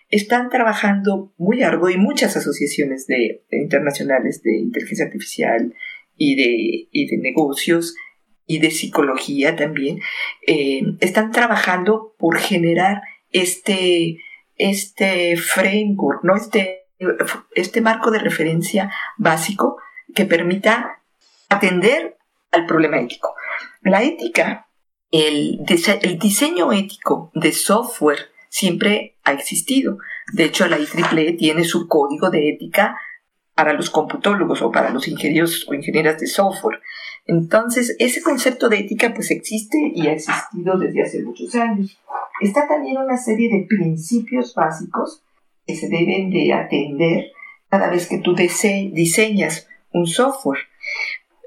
[0.09, 5.73] están trabajando muy arduo y muchas asociaciones de, internacionales de inteligencia artificial
[6.17, 7.95] y de, y de negocios
[8.47, 9.99] y de psicología también,
[10.45, 14.17] eh, están trabajando por generar este,
[14.55, 16.35] este framework, ¿no?
[16.35, 16.84] Este
[17.53, 19.77] este marco de referencia básico
[20.13, 21.01] que permita
[21.49, 22.17] atender
[22.51, 23.33] al problema ético.
[23.81, 24.67] La ética,
[25.11, 25.59] el,
[26.01, 29.97] el diseño ético de software siempre ha existido.
[30.33, 32.97] De hecho, la IEEE tiene su código de ética
[33.53, 36.81] para los computólogos o para los ingenieros o ingenieras de software.
[37.25, 41.97] Entonces, ese concepto de ética pues existe y ha existido desde hace muchos años.
[42.41, 45.23] Está también una serie de principios básicos
[45.65, 47.31] que se deben de atender
[47.69, 50.59] cada vez que tú diseñas un software.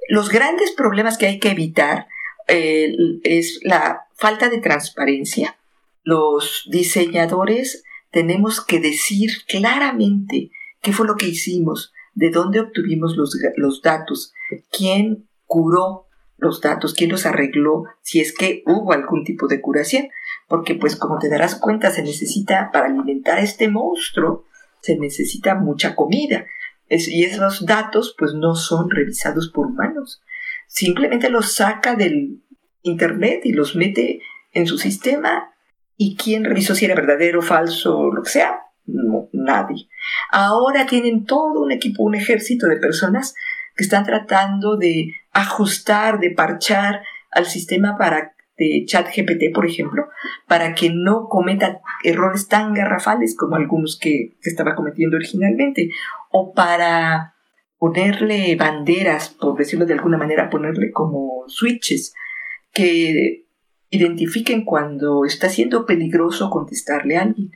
[0.08, 2.06] Los grandes problemas que hay que evitar
[2.48, 5.58] eh, es la falta de transparencia.
[6.02, 10.50] Los diseñadores tenemos que decir claramente
[10.80, 14.32] qué fue lo que hicimos, de dónde obtuvimos los, los datos,
[14.70, 16.06] quién curó
[16.38, 20.08] los datos, quién los arregló, si es que hubo algún tipo de curación,
[20.48, 24.44] porque pues como te darás cuenta se necesita para alimentar a este monstruo,
[24.80, 26.46] se necesita mucha comida.
[26.88, 30.22] Y esos datos pues no son revisados por humanos,
[30.66, 32.42] simplemente los saca del
[32.82, 34.20] internet y los mete
[34.52, 35.52] en su sistema.
[36.00, 39.88] Y quién revisó si era verdadero, falso, lo que sea, no, nadie.
[40.30, 43.34] Ahora tienen todo un equipo, un ejército de personas
[43.76, 50.08] que están tratando de ajustar, de parchar al sistema para de ChatGPT, por ejemplo,
[50.46, 55.90] para que no cometa errores tan garrafales como algunos que, estaba cometiendo originalmente,
[56.30, 57.34] o para
[57.78, 62.14] ponerle banderas, por decirlo de alguna manera, ponerle como switches
[62.72, 63.44] que
[63.90, 67.52] identifiquen cuando está siendo peligroso contestarle a alguien.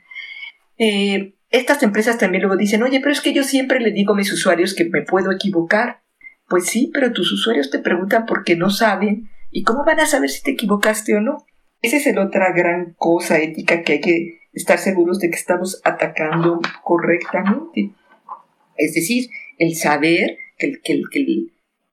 [0.77, 4.17] Eh, estas empresas también luego dicen, oye, pero es que yo siempre le digo a
[4.17, 6.01] mis usuarios que me puedo equivocar.
[6.47, 10.29] Pues sí, pero tus usuarios te preguntan porque no saben y cómo van a saber
[10.29, 11.45] si te equivocaste o no.
[11.81, 15.79] Esa es la otra gran cosa ética que hay que estar seguros de que estamos
[15.83, 17.91] atacando correctamente.
[18.77, 21.47] Es decir, el saber que, que, que,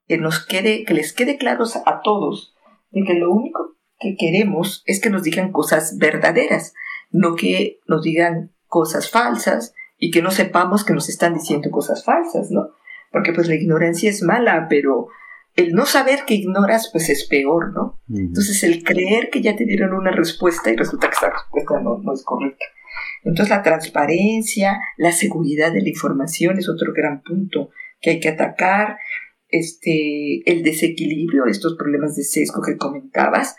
[0.07, 2.55] que nos quede, que les quede claros a todos
[2.89, 6.73] de que lo único que queremos es que nos digan cosas verdaderas,
[7.11, 12.03] no que nos digan cosas falsas y que no sepamos que nos están diciendo cosas
[12.03, 12.69] falsas, ¿no?
[13.11, 15.09] Porque pues la ignorancia es mala, pero
[15.61, 17.99] el no saber que ignoras pues es peor, ¿no?
[18.09, 21.97] Entonces el creer que ya te dieron una respuesta y resulta que esa respuesta no,
[21.97, 22.65] no es correcta.
[23.23, 27.69] Entonces la transparencia, la seguridad de la información es otro gran punto
[28.01, 28.97] que hay que atacar.
[29.49, 33.57] Este, el desequilibrio, estos problemas de sesgo que comentabas,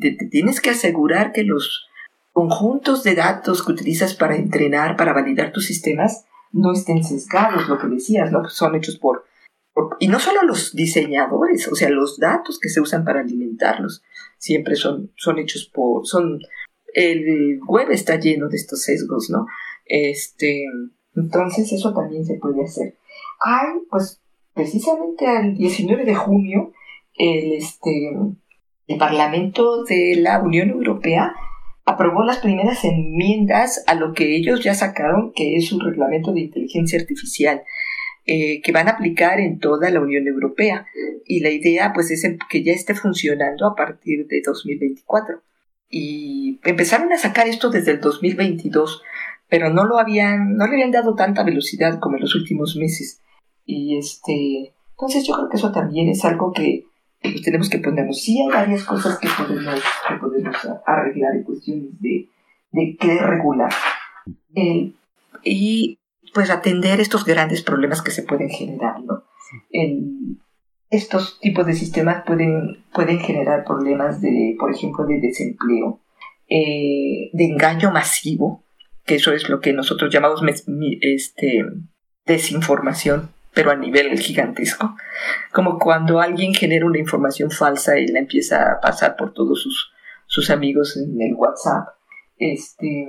[0.00, 1.86] te tienes que asegurar que los
[2.32, 7.78] conjuntos de datos que utilizas para entrenar, para validar tus sistemas, no estén sesgados, lo
[7.78, 8.48] que decías, ¿no?
[8.48, 9.24] Son hechos por,
[9.98, 14.02] Y no solo los diseñadores, o sea, los datos que se usan para alimentarlos,
[14.38, 16.06] siempre son, son hechos por...
[16.06, 16.40] son
[16.92, 19.46] El web está lleno de estos sesgos, ¿no?
[19.84, 20.64] Este,
[21.16, 22.96] entonces eso también se puede hacer.
[23.40, 24.20] Hay, pues,
[24.54, 26.72] precisamente el 19 de junio,
[27.14, 28.16] el, este,
[28.86, 31.34] el Parlamento de la Unión Europea
[31.84, 36.40] aprobó las primeras enmiendas a lo que ellos ya sacaron, que es un reglamento de
[36.42, 37.62] inteligencia artificial,
[38.26, 40.86] eh, que van a aplicar en toda la Unión Europea.
[41.26, 45.42] Y la idea, pues, es que ya esté funcionando a partir de 2024.
[45.90, 49.02] Y empezaron a sacar esto desde el 2022,
[49.48, 53.20] pero no lo habían, no le habían dado tanta velocidad como en los últimos meses.
[53.64, 56.84] Y este, entonces yo creo que eso también es algo que
[57.22, 58.20] pues tenemos que ponernos.
[58.20, 60.56] Sí hay varias cosas que podemos, que podemos
[60.86, 62.28] arreglar en cuestiones de,
[62.72, 63.72] de qué regular.
[64.54, 64.92] Eh,
[65.42, 65.98] y
[66.34, 69.24] pues atender estos grandes problemas que se pueden generar, ¿no?
[70.90, 76.00] estos tipos de sistemas pueden, pueden generar problemas de, por ejemplo, de desempleo,
[76.48, 78.64] eh, de engaño masivo,
[79.04, 80.42] que eso es lo que nosotros llamamos
[81.00, 81.64] este,
[82.26, 84.96] desinformación pero a nivel gigantesco,
[85.52, 89.92] como cuando alguien genera una información falsa y la empieza a pasar por todos sus,
[90.26, 91.86] sus amigos en el WhatsApp.
[92.36, 93.06] Este,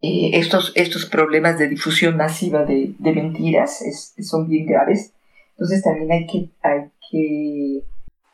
[0.00, 3.82] eh, estos, estos problemas de difusión masiva de, de mentiras
[4.20, 5.12] son bien graves.
[5.52, 7.82] Entonces también hay que, hay que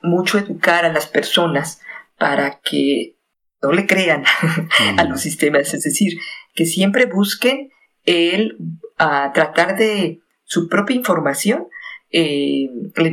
[0.02, 1.80] mucho educar a las personas
[2.18, 3.16] para que
[3.62, 4.24] no le crean
[4.98, 6.18] a los sistemas, es decir,
[6.54, 7.70] que siempre busquen
[8.04, 8.58] el
[8.98, 11.68] a tratar de su propia información
[12.10, 12.68] eh,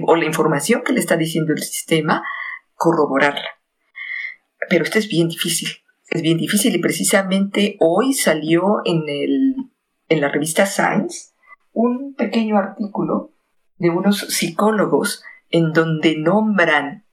[0.06, 2.24] o la información que le está diciendo el sistema,
[2.76, 3.50] corroborarla.
[4.70, 5.70] Pero esto es bien difícil,
[6.12, 9.56] es bien difícil y precisamente hoy salió en, el,
[10.10, 11.32] en la revista Science
[11.72, 13.32] un pequeño artículo
[13.78, 17.06] de unos psicólogos en donde nombran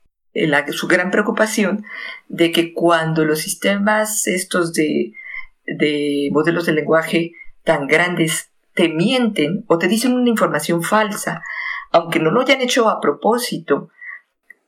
[0.73, 1.85] su gran preocupación
[2.29, 5.13] de que cuando los sistemas estos de,
[5.65, 7.33] de modelos de lenguaje
[7.65, 11.43] tan grandes te mienten o te dicen una información falsa,
[11.93, 13.91] aunque no lo hayan hecho a propósito,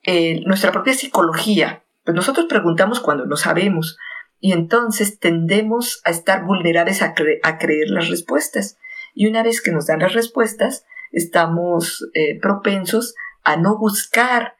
[0.04, 3.98] eh, nuestra propia psicología, pues nosotros preguntamos cuando no sabemos
[4.40, 8.78] y entonces tendemos a estar vulnerables a, creer las respuestas.
[9.14, 13.14] Y una vez que nos dan las respuestas, estamos eh, propensos
[13.44, 14.54] a no buscar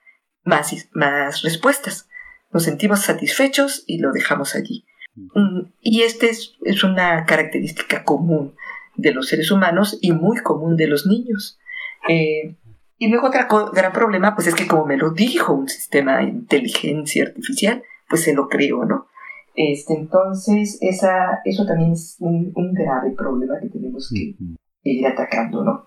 [0.45, 2.09] más, más respuestas.
[2.53, 4.85] Nos sentimos satisfechos y lo dejamos allí.
[5.15, 8.55] Mm, y esta es, es, una característica común
[8.97, 11.59] de los seres humanos y muy común de los niños.
[12.09, 12.57] Eh,
[12.99, 16.25] y luego otro gran problema, pues es que como me lo dijo un sistema de
[16.25, 19.10] inteligencia artificial, pues se lo creo, ¿no?
[19.55, 24.37] Este, entonces, esa, eso también es un, grave problema que tenemos que,
[24.83, 25.87] ir atacando, ¿no?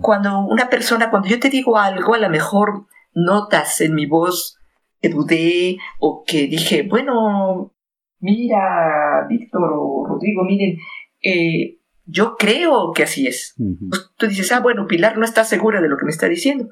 [0.00, 4.58] Cuando una persona, cuando yo te digo algo, a lo mejor notas en mi voz
[5.00, 7.74] que dudé o que dije, bueno,
[8.20, 10.78] mira, Víctor o Rodrigo, miren,
[11.22, 13.54] eh, yo creo que así es.
[13.88, 16.68] Pues tú dices, ah, bueno, Pilar no está segura de lo que me está diciendo.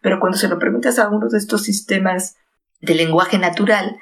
[0.00, 2.36] Pero cuando se lo preguntas a uno de estos sistemas
[2.80, 3.98] de lenguaje natural,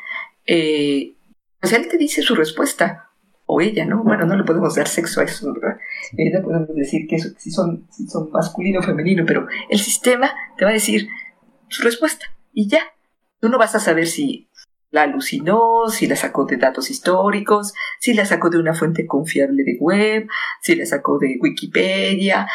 [0.46, 1.16] eh,
[1.60, 3.04] pues él te dice su respuesta.
[3.50, 4.04] O ella, ¿no?
[4.04, 5.78] Bueno, no le podemos dar sexo a eso, ¿verdad?
[6.18, 10.30] Eh, no podemos decir que si, son, si son masculino o femenino, pero el sistema
[10.58, 11.08] te va a decir
[11.68, 12.80] su respuesta y ya.
[13.40, 14.50] Tú no vas a saber si
[14.90, 19.62] la alucinó, si la sacó de datos históricos, si la sacó de una fuente confiable
[19.64, 20.28] de web,
[20.60, 22.48] si la sacó de Wikipedia.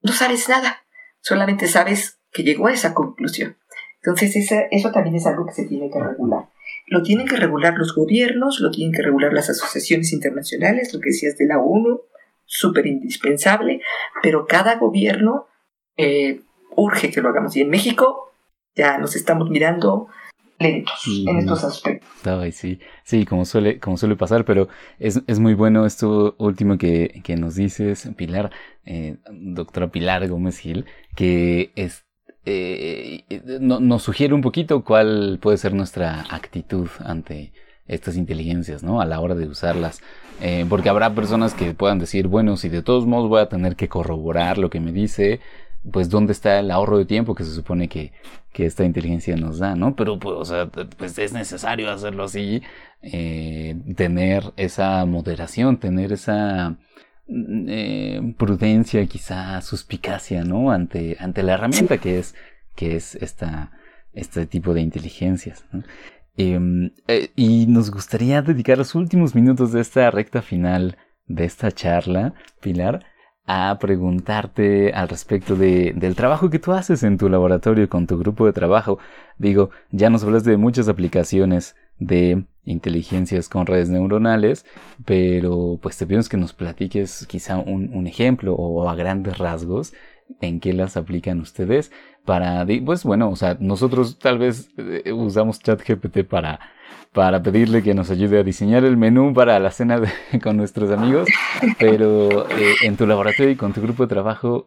[0.00, 0.84] No sabes nada,
[1.20, 3.56] solamente sabes que llegó a esa conclusión.
[4.02, 6.48] Entonces eso también es algo que se tiene que regular.
[6.86, 11.10] Lo tienen que regular los gobiernos, lo tienen que regular las asociaciones internacionales, lo que
[11.10, 12.02] decías de la ONU,
[12.44, 13.80] súper indispensable,
[14.22, 15.46] pero cada gobierno
[15.96, 16.40] eh,
[16.76, 17.56] urge que lo hagamos.
[17.56, 18.32] Y en México
[18.74, 20.08] ya nos estamos mirando
[20.58, 22.08] lentos en estos aspectos.
[22.52, 24.68] sí, sí, como suele, como suele pasar, pero
[24.98, 28.50] es, es muy bueno esto último que, que nos dices, Pilar,
[28.84, 32.04] eh, doctora Pilar Gómez Gil, que es,
[32.46, 33.24] eh,
[33.60, 37.52] nos sugiere un poquito cuál puede ser nuestra actitud ante
[37.86, 39.00] estas inteligencias, ¿no?
[39.00, 40.00] A la hora de usarlas.
[40.40, 43.76] Eh, porque habrá personas que puedan decir, bueno, si de todos modos voy a tener
[43.76, 45.40] que corroborar lo que me dice,
[45.90, 48.12] pues dónde está el ahorro de tiempo que se supone que,
[48.52, 49.94] que esta inteligencia nos da, ¿no?
[49.94, 52.62] Pero pues, o sea, pues es necesario hacerlo así,
[53.02, 56.76] eh, tener esa moderación, tener esa
[57.26, 60.70] eh, prudencia, quizá suspicacia, ¿no?
[60.70, 62.34] Ante, ante la herramienta que es,
[62.74, 63.72] que es esta,
[64.12, 65.64] este tipo de inteligencias.
[66.36, 71.70] Em, eh, y nos gustaría dedicar los últimos minutos de esta recta final de esta
[71.72, 73.04] charla, Pilar,
[73.46, 78.18] a preguntarte al respecto de, del trabajo que tú haces en tu laboratorio con tu
[78.18, 78.98] grupo de trabajo.
[79.38, 84.64] Digo, ya nos hablas de muchas aplicaciones de inteligencias con redes neuronales,
[85.04, 89.92] pero pues te pedimos que nos platiques quizá un, un ejemplo o a grandes rasgos
[90.40, 91.92] en qué las aplican ustedes
[92.24, 96.60] para, pues bueno, o sea, nosotros tal vez eh, usamos ChatGPT para
[97.14, 100.02] para pedirle que nos ayude a diseñar el menú para la cena
[100.42, 101.28] con nuestros amigos,
[101.78, 104.66] pero eh, en tu laboratorio y con tu grupo de trabajo,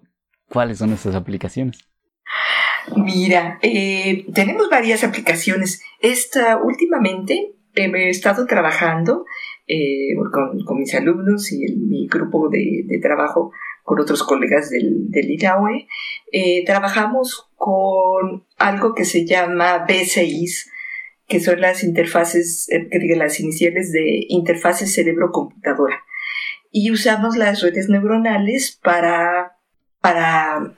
[0.49, 1.77] ¿cuáles son esas aplicaciones?
[2.95, 5.81] Mira, eh, tenemos varias aplicaciones.
[6.01, 9.25] Esta últimamente he estado trabajando
[9.67, 13.51] eh, con, mis alumnos y mi grupo de, trabajo
[13.83, 15.87] con otros colegas del, del IRAUE.
[16.65, 20.71] trabajamos con algo que se llama BCIs,
[21.27, 26.03] que son las interfaces, eh, que digan las iniciales de interfaces cerebro-computadora.
[26.71, 29.57] Y usamos las redes neuronales para,
[29.99, 30.76] para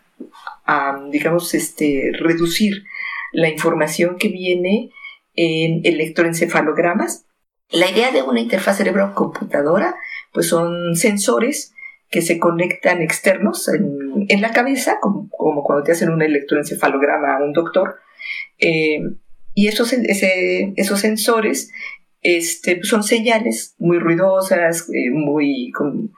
[1.11, 2.84] digamos, este, reducir
[3.32, 4.89] la información que viene
[5.36, 7.26] en electroencefalogramas.
[7.72, 9.95] La idea de una interfaz cerebro-computadora,
[10.34, 11.74] pues son sensores
[12.09, 17.43] que se conectan externos en, la cabeza, como, como, cuando te hacen un electroencefalograma a
[17.43, 17.99] un doctor,
[18.57, 19.01] eh,
[19.53, 21.72] y esos, esos sensores
[22.22, 26.11] este, son señales muy ruidosas, eh, muy con,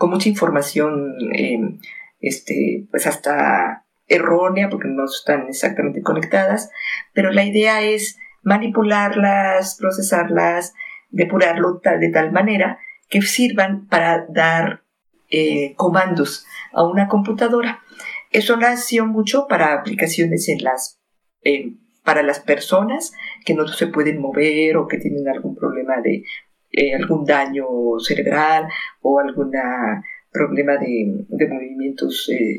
[0.00, 1.78] mucha información, em,
[2.26, 6.70] este, pues hasta errónea, porque no están exactamente conectadas,
[7.12, 10.74] pero la idea es manipularlas, procesarlas,
[11.10, 14.82] depurarlo de tal manera que sirvan para dar
[15.30, 17.80] eh, comandos a una computadora.
[18.30, 21.00] Eso nació mucho para aplicaciones en las
[22.06, 23.12] para las personas
[23.44, 26.24] que no se pueden mover o que tienen algún problema de
[26.72, 27.66] eh, algún daño
[27.98, 28.68] cerebral
[29.00, 29.50] o algún
[30.36, 32.58] problema de, movimientos eh,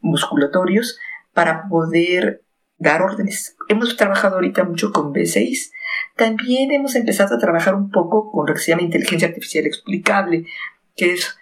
[0.00, 0.98] musculatorios
[1.32, 2.42] para poder
[2.78, 3.56] dar órdenes.
[3.68, 5.70] Hemos trabajado ahorita mucho con B6.
[6.16, 10.44] También hemos empezado a trabajar un poco con lo que se llama inteligencia artificial explicable,
[10.96, 11.36] que es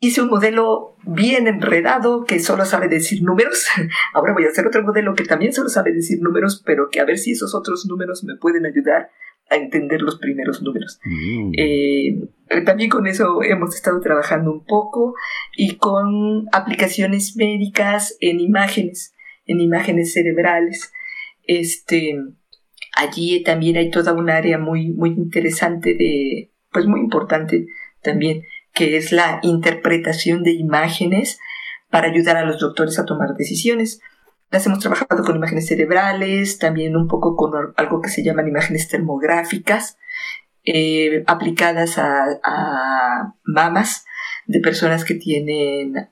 [0.00, 3.66] hice un modelo bien enredado que solo sabe decir números.
[4.14, 7.04] Ahora voy a hacer otro modelo que también solo sabe decir números, pero que a
[7.04, 9.10] ver si esos otros números me pueden ayudar
[9.50, 11.00] a entender los primeros números.
[11.04, 11.52] Mm.
[11.56, 15.14] Eh, también con eso hemos estado trabajando un poco
[15.56, 19.14] y con aplicaciones médicas en imágenes,
[19.46, 20.92] en imágenes cerebrales.
[21.46, 22.16] Este,
[22.94, 27.66] allí también hay toda un área muy, muy interesante de, pues muy importante
[28.02, 28.42] también,
[28.74, 31.38] que es la interpretación de imágenes
[31.90, 34.00] para ayudar a los doctores a tomar decisiones.
[34.50, 38.88] Las hemos trabajado con imágenes cerebrales, también un poco con algo que se llaman imágenes
[38.88, 39.98] termográficas,
[40.64, 44.06] eh, aplicadas a, mamas
[44.46, 46.10] de personas que tienen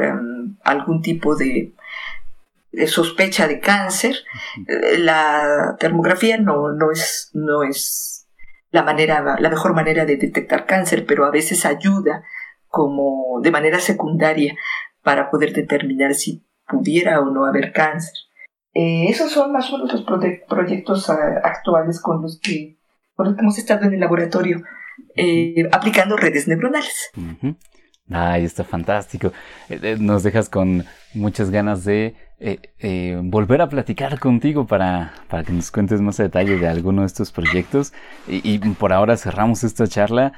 [0.00, 1.74] em, algún tipo de,
[2.86, 4.16] sospecha de cáncer.
[4.98, 8.28] La termografía no, no, es, no es
[8.70, 12.22] la, manera, la mejor manera de detectar cáncer, pero a veces ayuda
[12.68, 14.56] como de manera secundaria
[15.02, 18.12] para poder determinar si pudiera o no haber cáncer.
[18.78, 20.02] Eh, esos son más o menos los
[20.46, 22.76] proyectos ah, actuales con los, que,
[23.18, 24.62] hemos estado en el laboratorio
[25.14, 27.10] eh, aplicando redes neuronales.
[28.10, 29.32] Ay, está fantástico.
[29.70, 32.14] Eh, nos dejas con muchas ganas de
[33.22, 37.32] volver a platicar contigo para, para, que nos cuentes más detalle de alguno de estos
[37.32, 37.94] proyectos.
[38.28, 40.34] Y, y por ahora cerramos esta charla,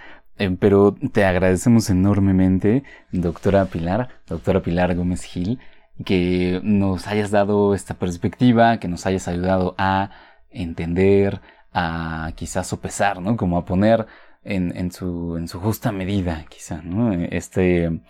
[0.60, 5.58] pero te agradecemos enormemente, doctora Pilar, doctora Pilar Gómez Gil
[6.04, 10.10] que nos hayas dado esta perspectiva, que nos hayas ayudado a
[10.50, 11.40] entender,
[11.72, 13.36] a quizás sopesar, ¿no?
[13.36, 14.06] Como a poner
[14.44, 17.12] en, en, su, en su justa medida, quizá, ¿no?
[17.12, 18.00] Este,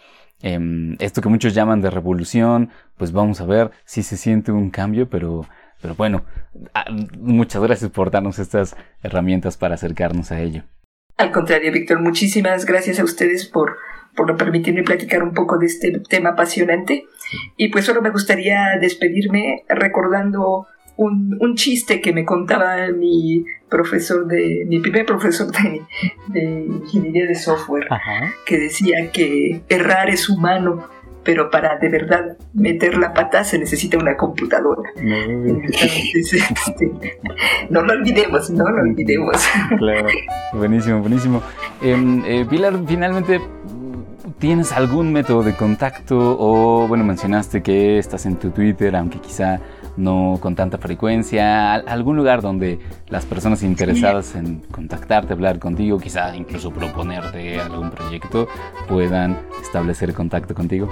[0.42, 4.70] em, esto que muchos llaman de revolución, pues vamos a ver si se siente un
[4.70, 5.46] cambio, pero,
[5.80, 6.24] pero bueno,
[6.74, 6.86] ah,
[7.18, 10.62] muchas gracias por darnos estas herramientas para acercarnos a ello.
[11.16, 13.76] Al contrario, Víctor, muchísimas gracias a ustedes por,
[14.16, 17.06] por permitirme platicar un poco de este tema apasionante.
[17.56, 24.26] Y pues solo me gustaría despedirme recordando un, un chiste que me contaba mi profesor
[24.26, 25.82] de, mi primer profesor de,
[26.28, 27.86] de ingeniería de software,
[28.44, 30.88] que decía que errar es humano,
[31.22, 34.90] pero para de verdad meter la pata se necesita una computadora.
[36.18, 36.40] Este,
[37.70, 39.36] no, lo olvidemos, no lo olvidemos.
[39.78, 40.08] Claro,
[40.52, 41.42] buenísimo, buenísimo.
[41.82, 43.40] Em, eh, Pilar, finalmente,
[44.38, 49.58] ¿Tienes algún método de contacto o, bueno, mencionaste que estás en tu Twitter, aunque quizá
[49.96, 52.78] no con tanta frecuencia, algún lugar donde
[53.08, 58.46] las personas interesadas en contactarte, hablar contigo, quizá incluso proponerte algún proyecto,
[58.88, 60.88] puedan establecer contacto contigo?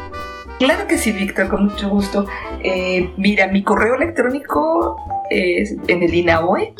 [0.58, 2.26] Claro que sí, Víctor, con mucho gusto.
[2.64, 4.96] Eh, mira, mi correo electrónico
[5.30, 6.74] es en el INAOE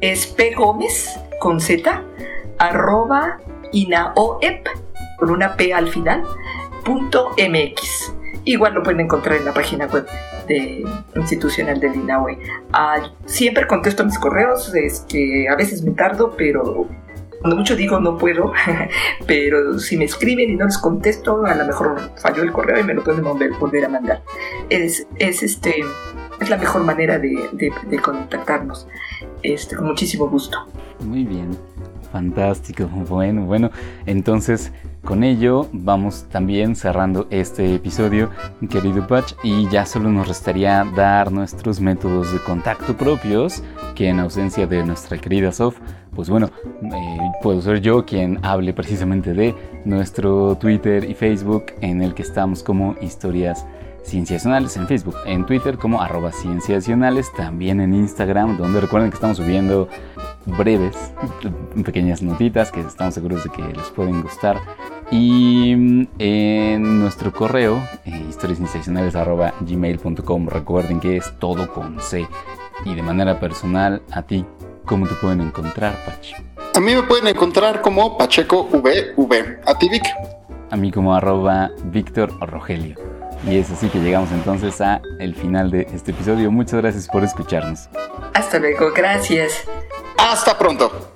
[0.00, 2.02] es pgómez con z
[2.58, 3.38] arroba
[3.72, 4.68] inaoep
[5.22, 6.24] con una P al final,
[6.84, 8.12] punto MX.
[8.44, 10.04] Igual lo pueden encontrar en la página web
[10.48, 12.40] de, institucional del INAUE.
[12.72, 16.88] Ah, siempre contesto mis correos, es que a veces me tardo, pero
[17.40, 18.52] cuando mucho digo no puedo,
[19.28, 22.82] pero si me escriben y no les contesto, a lo mejor falló el correo y
[22.82, 24.22] me lo pueden volver, a mandar.
[24.70, 25.84] Es, es, este,
[26.40, 28.88] es la mejor manera de, de contactarnos,
[29.44, 30.66] este, con muchísimo gusto.
[30.98, 31.56] Muy bien.
[32.12, 33.70] Fantástico, bueno, bueno,
[34.04, 34.70] entonces
[35.02, 38.28] con ello vamos también cerrando este episodio,
[38.70, 44.20] querido Patch, y ya solo nos restaría dar nuestros métodos de contacto propios, que en
[44.20, 45.78] ausencia de nuestra querida Sof,
[46.14, 46.50] pues bueno,
[46.82, 49.54] eh, puedo ser yo quien hable precisamente de
[49.86, 53.64] nuestro Twitter y Facebook en el que estamos como historias
[54.04, 59.36] Cienciacionales en Facebook, en Twitter como arroba cienciacionales, también en Instagram, donde recuerden que estamos
[59.36, 59.88] subiendo
[60.44, 60.96] breves,
[61.84, 64.60] pequeñas notitas que estamos seguros de que les pueden gustar.
[65.10, 68.26] Y mm, en nuestro correo, eh,
[70.50, 72.26] recuerden que es todo con C.
[72.84, 74.44] Y de manera personal, a ti,
[74.84, 76.32] ¿cómo te pueden encontrar, Pach?
[76.74, 79.60] A mí me pueden encontrar como Pacheco VV.
[79.66, 80.04] A ti, Vic.
[80.70, 82.96] A mí como arroba Víctor Rogelio.
[83.46, 86.50] Y es así que llegamos entonces a el final de este episodio.
[86.50, 87.88] Muchas gracias por escucharnos.
[88.34, 89.64] Hasta luego, gracias.
[90.16, 91.12] Hasta pronto.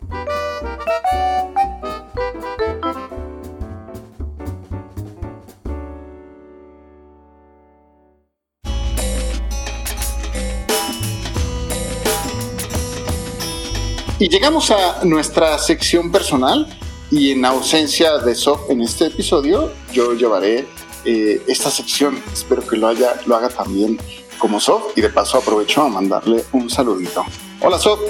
[14.18, 16.66] Y llegamos a nuestra sección personal
[17.10, 20.66] y en ausencia de Sof en este episodio, yo llevaré
[21.04, 22.18] eh, esta sección.
[22.32, 23.98] Espero que lo, haya, lo haga también
[24.38, 27.26] como Sof y de paso aprovecho a mandarle un saludito.
[27.60, 28.00] Hola Sof,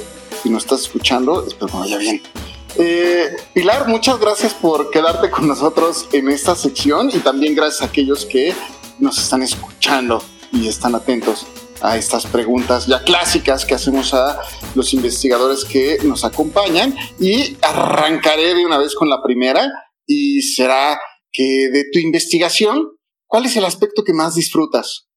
[0.45, 2.23] si nos estás escuchando, espero que vaya bien.
[2.77, 7.87] Eh, Pilar, muchas gracias por quedarte con nosotros en esta sección y también gracias a
[7.87, 8.55] aquellos que
[9.01, 11.49] nos están escuchando y están atentos
[11.81, 14.41] a estas preguntas ya clásicas que hacemos a
[14.75, 19.71] los investigadores que nos acompañan y arrancaré de una vez con la primera
[20.07, 20.99] y será
[21.33, 22.97] que de tu investigación,
[23.27, 25.09] ¿cuál es el aspecto que más disfrutas?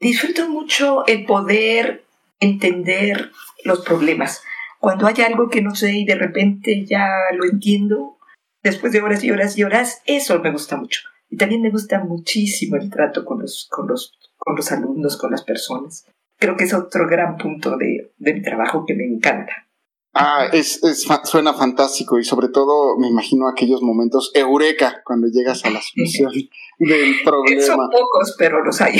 [0.00, 2.04] Disfruto mucho el poder
[2.40, 3.30] entender
[3.64, 4.42] los problemas.
[4.80, 8.18] Cuando hay algo que no sé y de repente ya lo entiendo,
[8.62, 11.02] después de horas y horas y horas, eso me gusta mucho.
[11.30, 14.12] Y también me gusta muchísimo el trato con los, con los,
[14.44, 16.06] con los alumnos, con las personas.
[16.38, 19.68] Creo que es otro gran punto de, de mi trabajo que me encanta.
[20.14, 25.64] Ah, es, es, suena fantástico y sobre todo me imagino aquellos momentos eureka cuando llegas
[25.64, 26.32] a la solución
[26.78, 27.62] del problema.
[27.62, 28.98] Son pocos, pero los hay.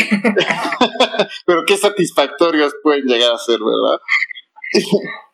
[1.46, 4.00] pero qué satisfactorios pueden llegar a ser, ¿verdad?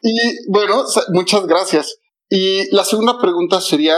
[0.03, 2.01] y bueno, muchas gracias.
[2.29, 3.97] Y la segunda pregunta sería,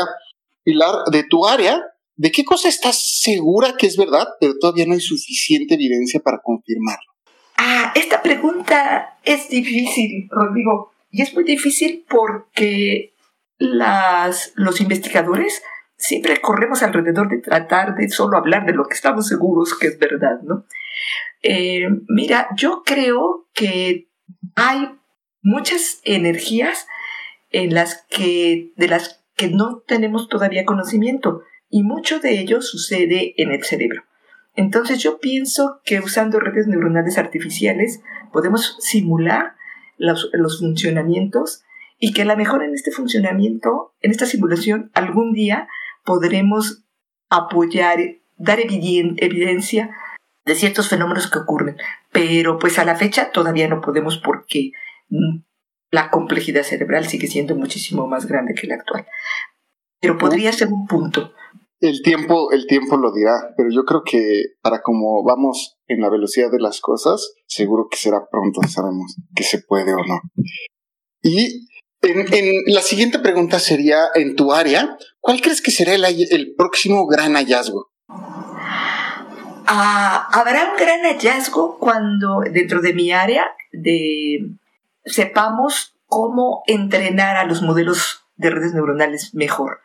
[0.63, 1.83] Pilar, de tu área,
[2.21, 6.43] ¿de qué cosa estás segura que es verdad, pero todavía no hay suficiente evidencia para
[6.43, 7.13] confirmarlo?
[7.57, 13.15] Ah, esta pregunta es difícil, Rodrigo y es muy difícil porque
[13.59, 15.63] las, los investigadores
[15.97, 19.99] siempre corremos alrededor de tratar de solo hablar de lo que estamos seguros que es
[19.99, 20.67] verdad, ¿no?
[21.43, 24.09] Eh, mira, yo creo que
[24.57, 24.91] hay
[25.43, 26.87] muchas energías
[27.51, 33.35] en las que, de las que no tenemos todavía conocimiento y mucho de ello sucede
[33.37, 34.03] en el cerebro.
[34.55, 38.03] Entonces yo pienso que usando redes neuronales artificiales
[38.33, 39.55] podemos simular
[39.97, 41.63] los, funcionamientos
[41.99, 45.69] y que a lo mejor en este funcionamiento, en esta simulación, algún día
[46.05, 46.85] podremos
[47.29, 47.99] apoyar,
[48.37, 49.91] dar evidencia
[50.45, 51.77] de ciertos fenómenos que ocurren.
[52.11, 54.73] Pero pues a la fecha todavía no podemos porque
[55.11, 55.41] mm,
[55.91, 59.07] la complejidad cerebral sigue siendo muchísimo más grande que la actual.
[60.01, 61.35] Pero podría ser un punto.
[61.81, 66.11] El tiempo, el tiempo lo dirá, pero yo creo que para como vamos en la
[66.11, 70.21] velocidad de las cosas, seguro que será pronto, sabemos que se puede o no.
[71.23, 71.67] Y
[72.03, 77.35] en, la siguiente pregunta sería, en tu área, ¿cuál crees que será el, próximo gran
[77.35, 77.91] hallazgo?
[79.67, 84.57] Ah, habrá un gran hallazgo cuando dentro de mi área de
[85.05, 89.81] sepamos cómo entrenar a los modelos de redes neuronales mejor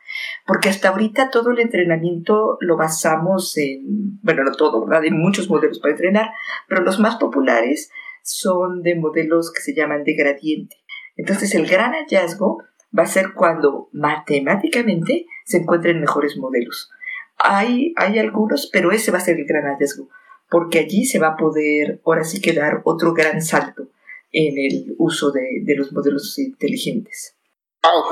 [0.45, 5.03] porque hasta ahorita todo el entrenamiento lo basamos en, bueno, no todo, ¿verdad?
[5.03, 6.30] Hay muchos modelos para entrenar,
[6.68, 7.89] pero los más populares
[8.22, 10.78] son de modelos que se llaman de gradiente.
[11.16, 12.64] Entonces el gran hallazgo
[12.97, 16.91] va a ser cuando matemáticamente se encuentren mejores modelos.
[17.38, 20.10] Hay, hay algunos, pero ese va a ser el gran hallazgo,
[20.49, 23.89] porque allí se va a poder ahora sí que dar otro gran salto
[24.32, 27.36] en el uso de, de los modelos inteligentes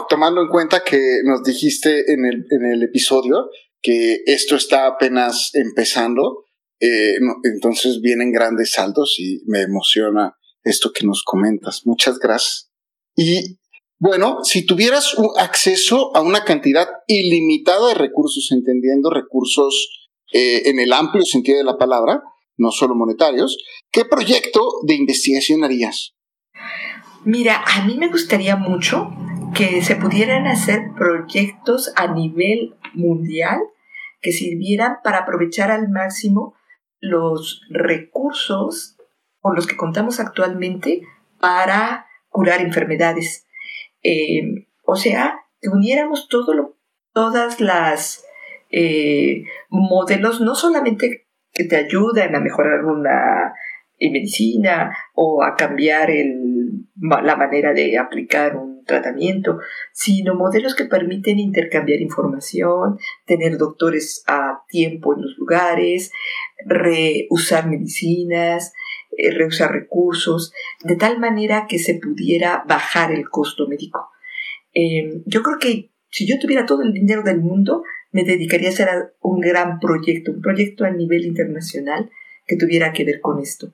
[0.09, 3.49] tomando en cuenta que nos dijiste en el, en el episodio
[3.82, 6.45] que esto está apenas empezando,
[6.80, 11.82] eh, entonces vienen grandes saltos y me emociona esto que nos comentas.
[11.86, 12.71] Muchas gracias.
[13.15, 13.59] Y
[13.99, 20.80] bueno, si tuvieras un acceso a una cantidad ilimitada de recursos, entendiendo recursos eh, en
[20.80, 22.21] el amplio sentido de la palabra,
[22.57, 23.57] no solo monetarios,
[23.91, 26.13] ¿qué proyecto de investigación harías?
[27.26, 29.09] Mira, a mí me gustaría mucho
[29.53, 33.59] que se pudieran hacer proyectos a nivel mundial
[34.21, 36.55] que sirvieran para aprovechar al máximo
[36.99, 38.97] los recursos
[39.39, 41.01] con los que contamos actualmente
[41.39, 43.45] para curar enfermedades.
[44.01, 46.77] Eh, o sea, que uniéramos todo lo,
[47.13, 48.25] todas las
[48.71, 53.53] eh, modelos, no solamente que te ayudan a mejorar una
[53.99, 56.52] medicina o a cambiar el,
[56.99, 59.59] la manera de aplicar un tratamiento,
[59.91, 66.11] sino modelos que permiten intercambiar información, tener doctores a tiempo en los lugares,
[66.65, 68.74] reusar medicinas,
[69.17, 70.53] eh, reusar recursos,
[70.84, 74.09] de tal manera que se pudiera bajar el costo médico.
[74.74, 78.71] Em, yo creo que si yo tuviera todo el dinero del mundo, me dedicaría a
[78.71, 78.89] hacer
[79.21, 82.11] un gran proyecto, un proyecto a nivel internacional
[82.45, 83.74] que tuviera que ver con esto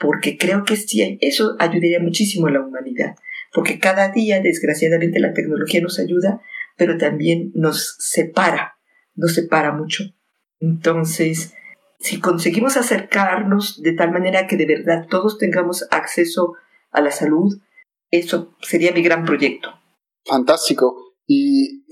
[0.00, 3.16] porque creo que sí, eso ayudaría muchísimo a la humanidad,
[3.52, 6.40] porque cada día, desgraciadamente, la tecnología nos ayuda,
[6.76, 8.78] pero también nos separa,
[9.14, 10.04] nos separa mucho.
[10.58, 11.52] Entonces,
[11.98, 16.54] si conseguimos acercarnos de tal manera que de verdad todos tengamos acceso
[16.90, 17.60] a la salud,
[18.10, 19.68] eso sería mi gran proyecto.
[20.24, 21.14] Fantástico.
[21.26, 21.84] Y,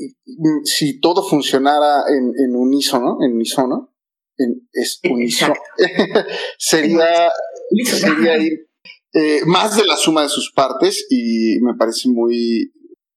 [0.64, 3.94] si todo funcionara en, en unísono, en unísono,
[4.38, 5.54] en, es unísono,
[6.58, 7.30] sería
[7.70, 8.68] ir
[9.14, 12.72] eh, más de la suma de sus partes y me parece muy,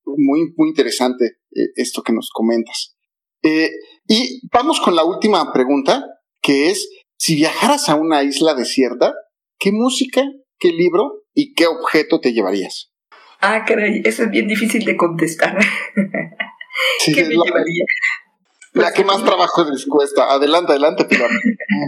[0.06, 2.96] muy, muy interesante eh, esto que nos comentas.
[3.44, 3.70] Eh,
[4.08, 6.06] y vamos con la última pregunta,
[6.42, 9.14] que es, si viajaras a una isla desierta,
[9.60, 10.24] ¿qué música,
[10.60, 12.92] qué libro y qué objeto te llevarías?
[13.40, 15.58] Ah, caray, eso es bien difícil de contestar.
[17.06, 17.86] ¿Qué me llevaría?
[18.74, 20.32] La que más trabajo les cuesta.
[20.32, 21.30] Adelante, adelante, Pilar.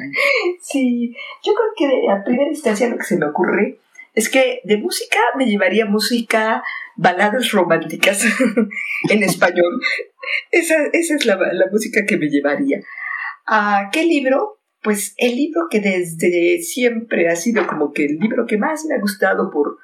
[0.61, 3.79] sí, yo creo que a primera instancia lo que se me ocurre
[4.13, 6.63] es que de música me llevaría música,
[6.95, 8.23] baladas románticas
[9.09, 9.81] en español.
[10.51, 12.81] Esa, es la, la, música que me llevaría.
[13.45, 14.59] ¿A qué libro?
[14.81, 18.95] Pues el libro que desde siempre ha sido como que el libro que más me
[18.95, 19.77] ha gustado por,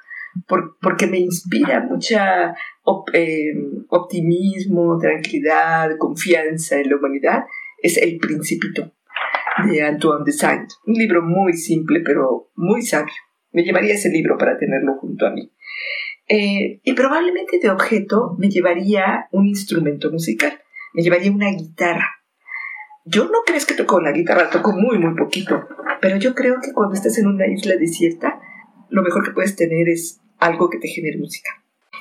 [0.46, 2.54] por porque me inspira mucha
[3.12, 3.54] eh,
[3.88, 7.44] optimismo, tranquilidad, confianza en la humanidad,
[7.82, 8.92] es El Principito
[9.66, 10.70] de Antoine de Saint.
[10.86, 13.14] Un libro muy simple pero muy sabio.
[13.52, 15.52] Me llevaría ese libro para tenerlo junto a mí.
[16.28, 20.60] Eh, y probablemente de objeto me llevaría un instrumento musical.
[20.94, 22.08] Me llevaría una guitarra.
[23.04, 25.66] Yo no crees que toco la guitarra, toco muy, muy poquito.
[26.00, 28.39] Pero yo creo que cuando estás en una isla desierta,
[28.90, 31.50] lo mejor que puedes tener es algo que te genere música.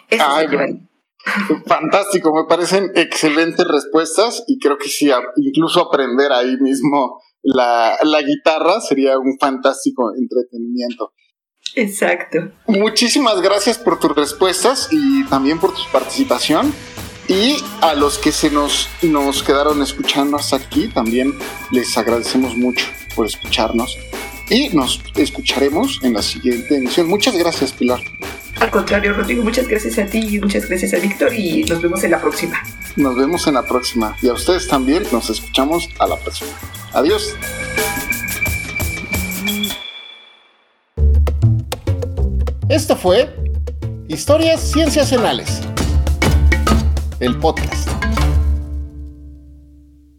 [0.10, 0.80] Eso llevaría.
[1.66, 8.22] Fantástico, me parecen excelentes respuestas y creo que sí, incluso aprender ahí mismo la, la
[8.22, 11.14] guitarra sería un fantástico entretenimiento.
[11.76, 12.52] Exacto.
[12.68, 16.74] Muchísimas gracias por tus respuestas y también por tu participación.
[17.28, 21.32] Y a los que se nos, nos quedaron escuchando hasta aquí, también
[21.72, 23.98] les agradecemos mucho por escucharnos.
[24.50, 27.08] Y nos escucharemos en la siguiente emisión.
[27.08, 28.00] Muchas gracias, Pilar.
[28.60, 32.04] Al contrario, Rodrigo, muchas gracias a ti y muchas gracias a Víctor y nos vemos
[32.04, 32.62] en la próxima.
[32.96, 34.18] Nos vemos en la próxima.
[34.22, 36.52] Y a ustedes también nos escuchamos a la próxima.
[36.94, 37.36] Adiós.
[42.70, 43.34] Esto fue
[44.08, 45.62] Historias Cienciacionales,
[47.20, 47.99] el podcast.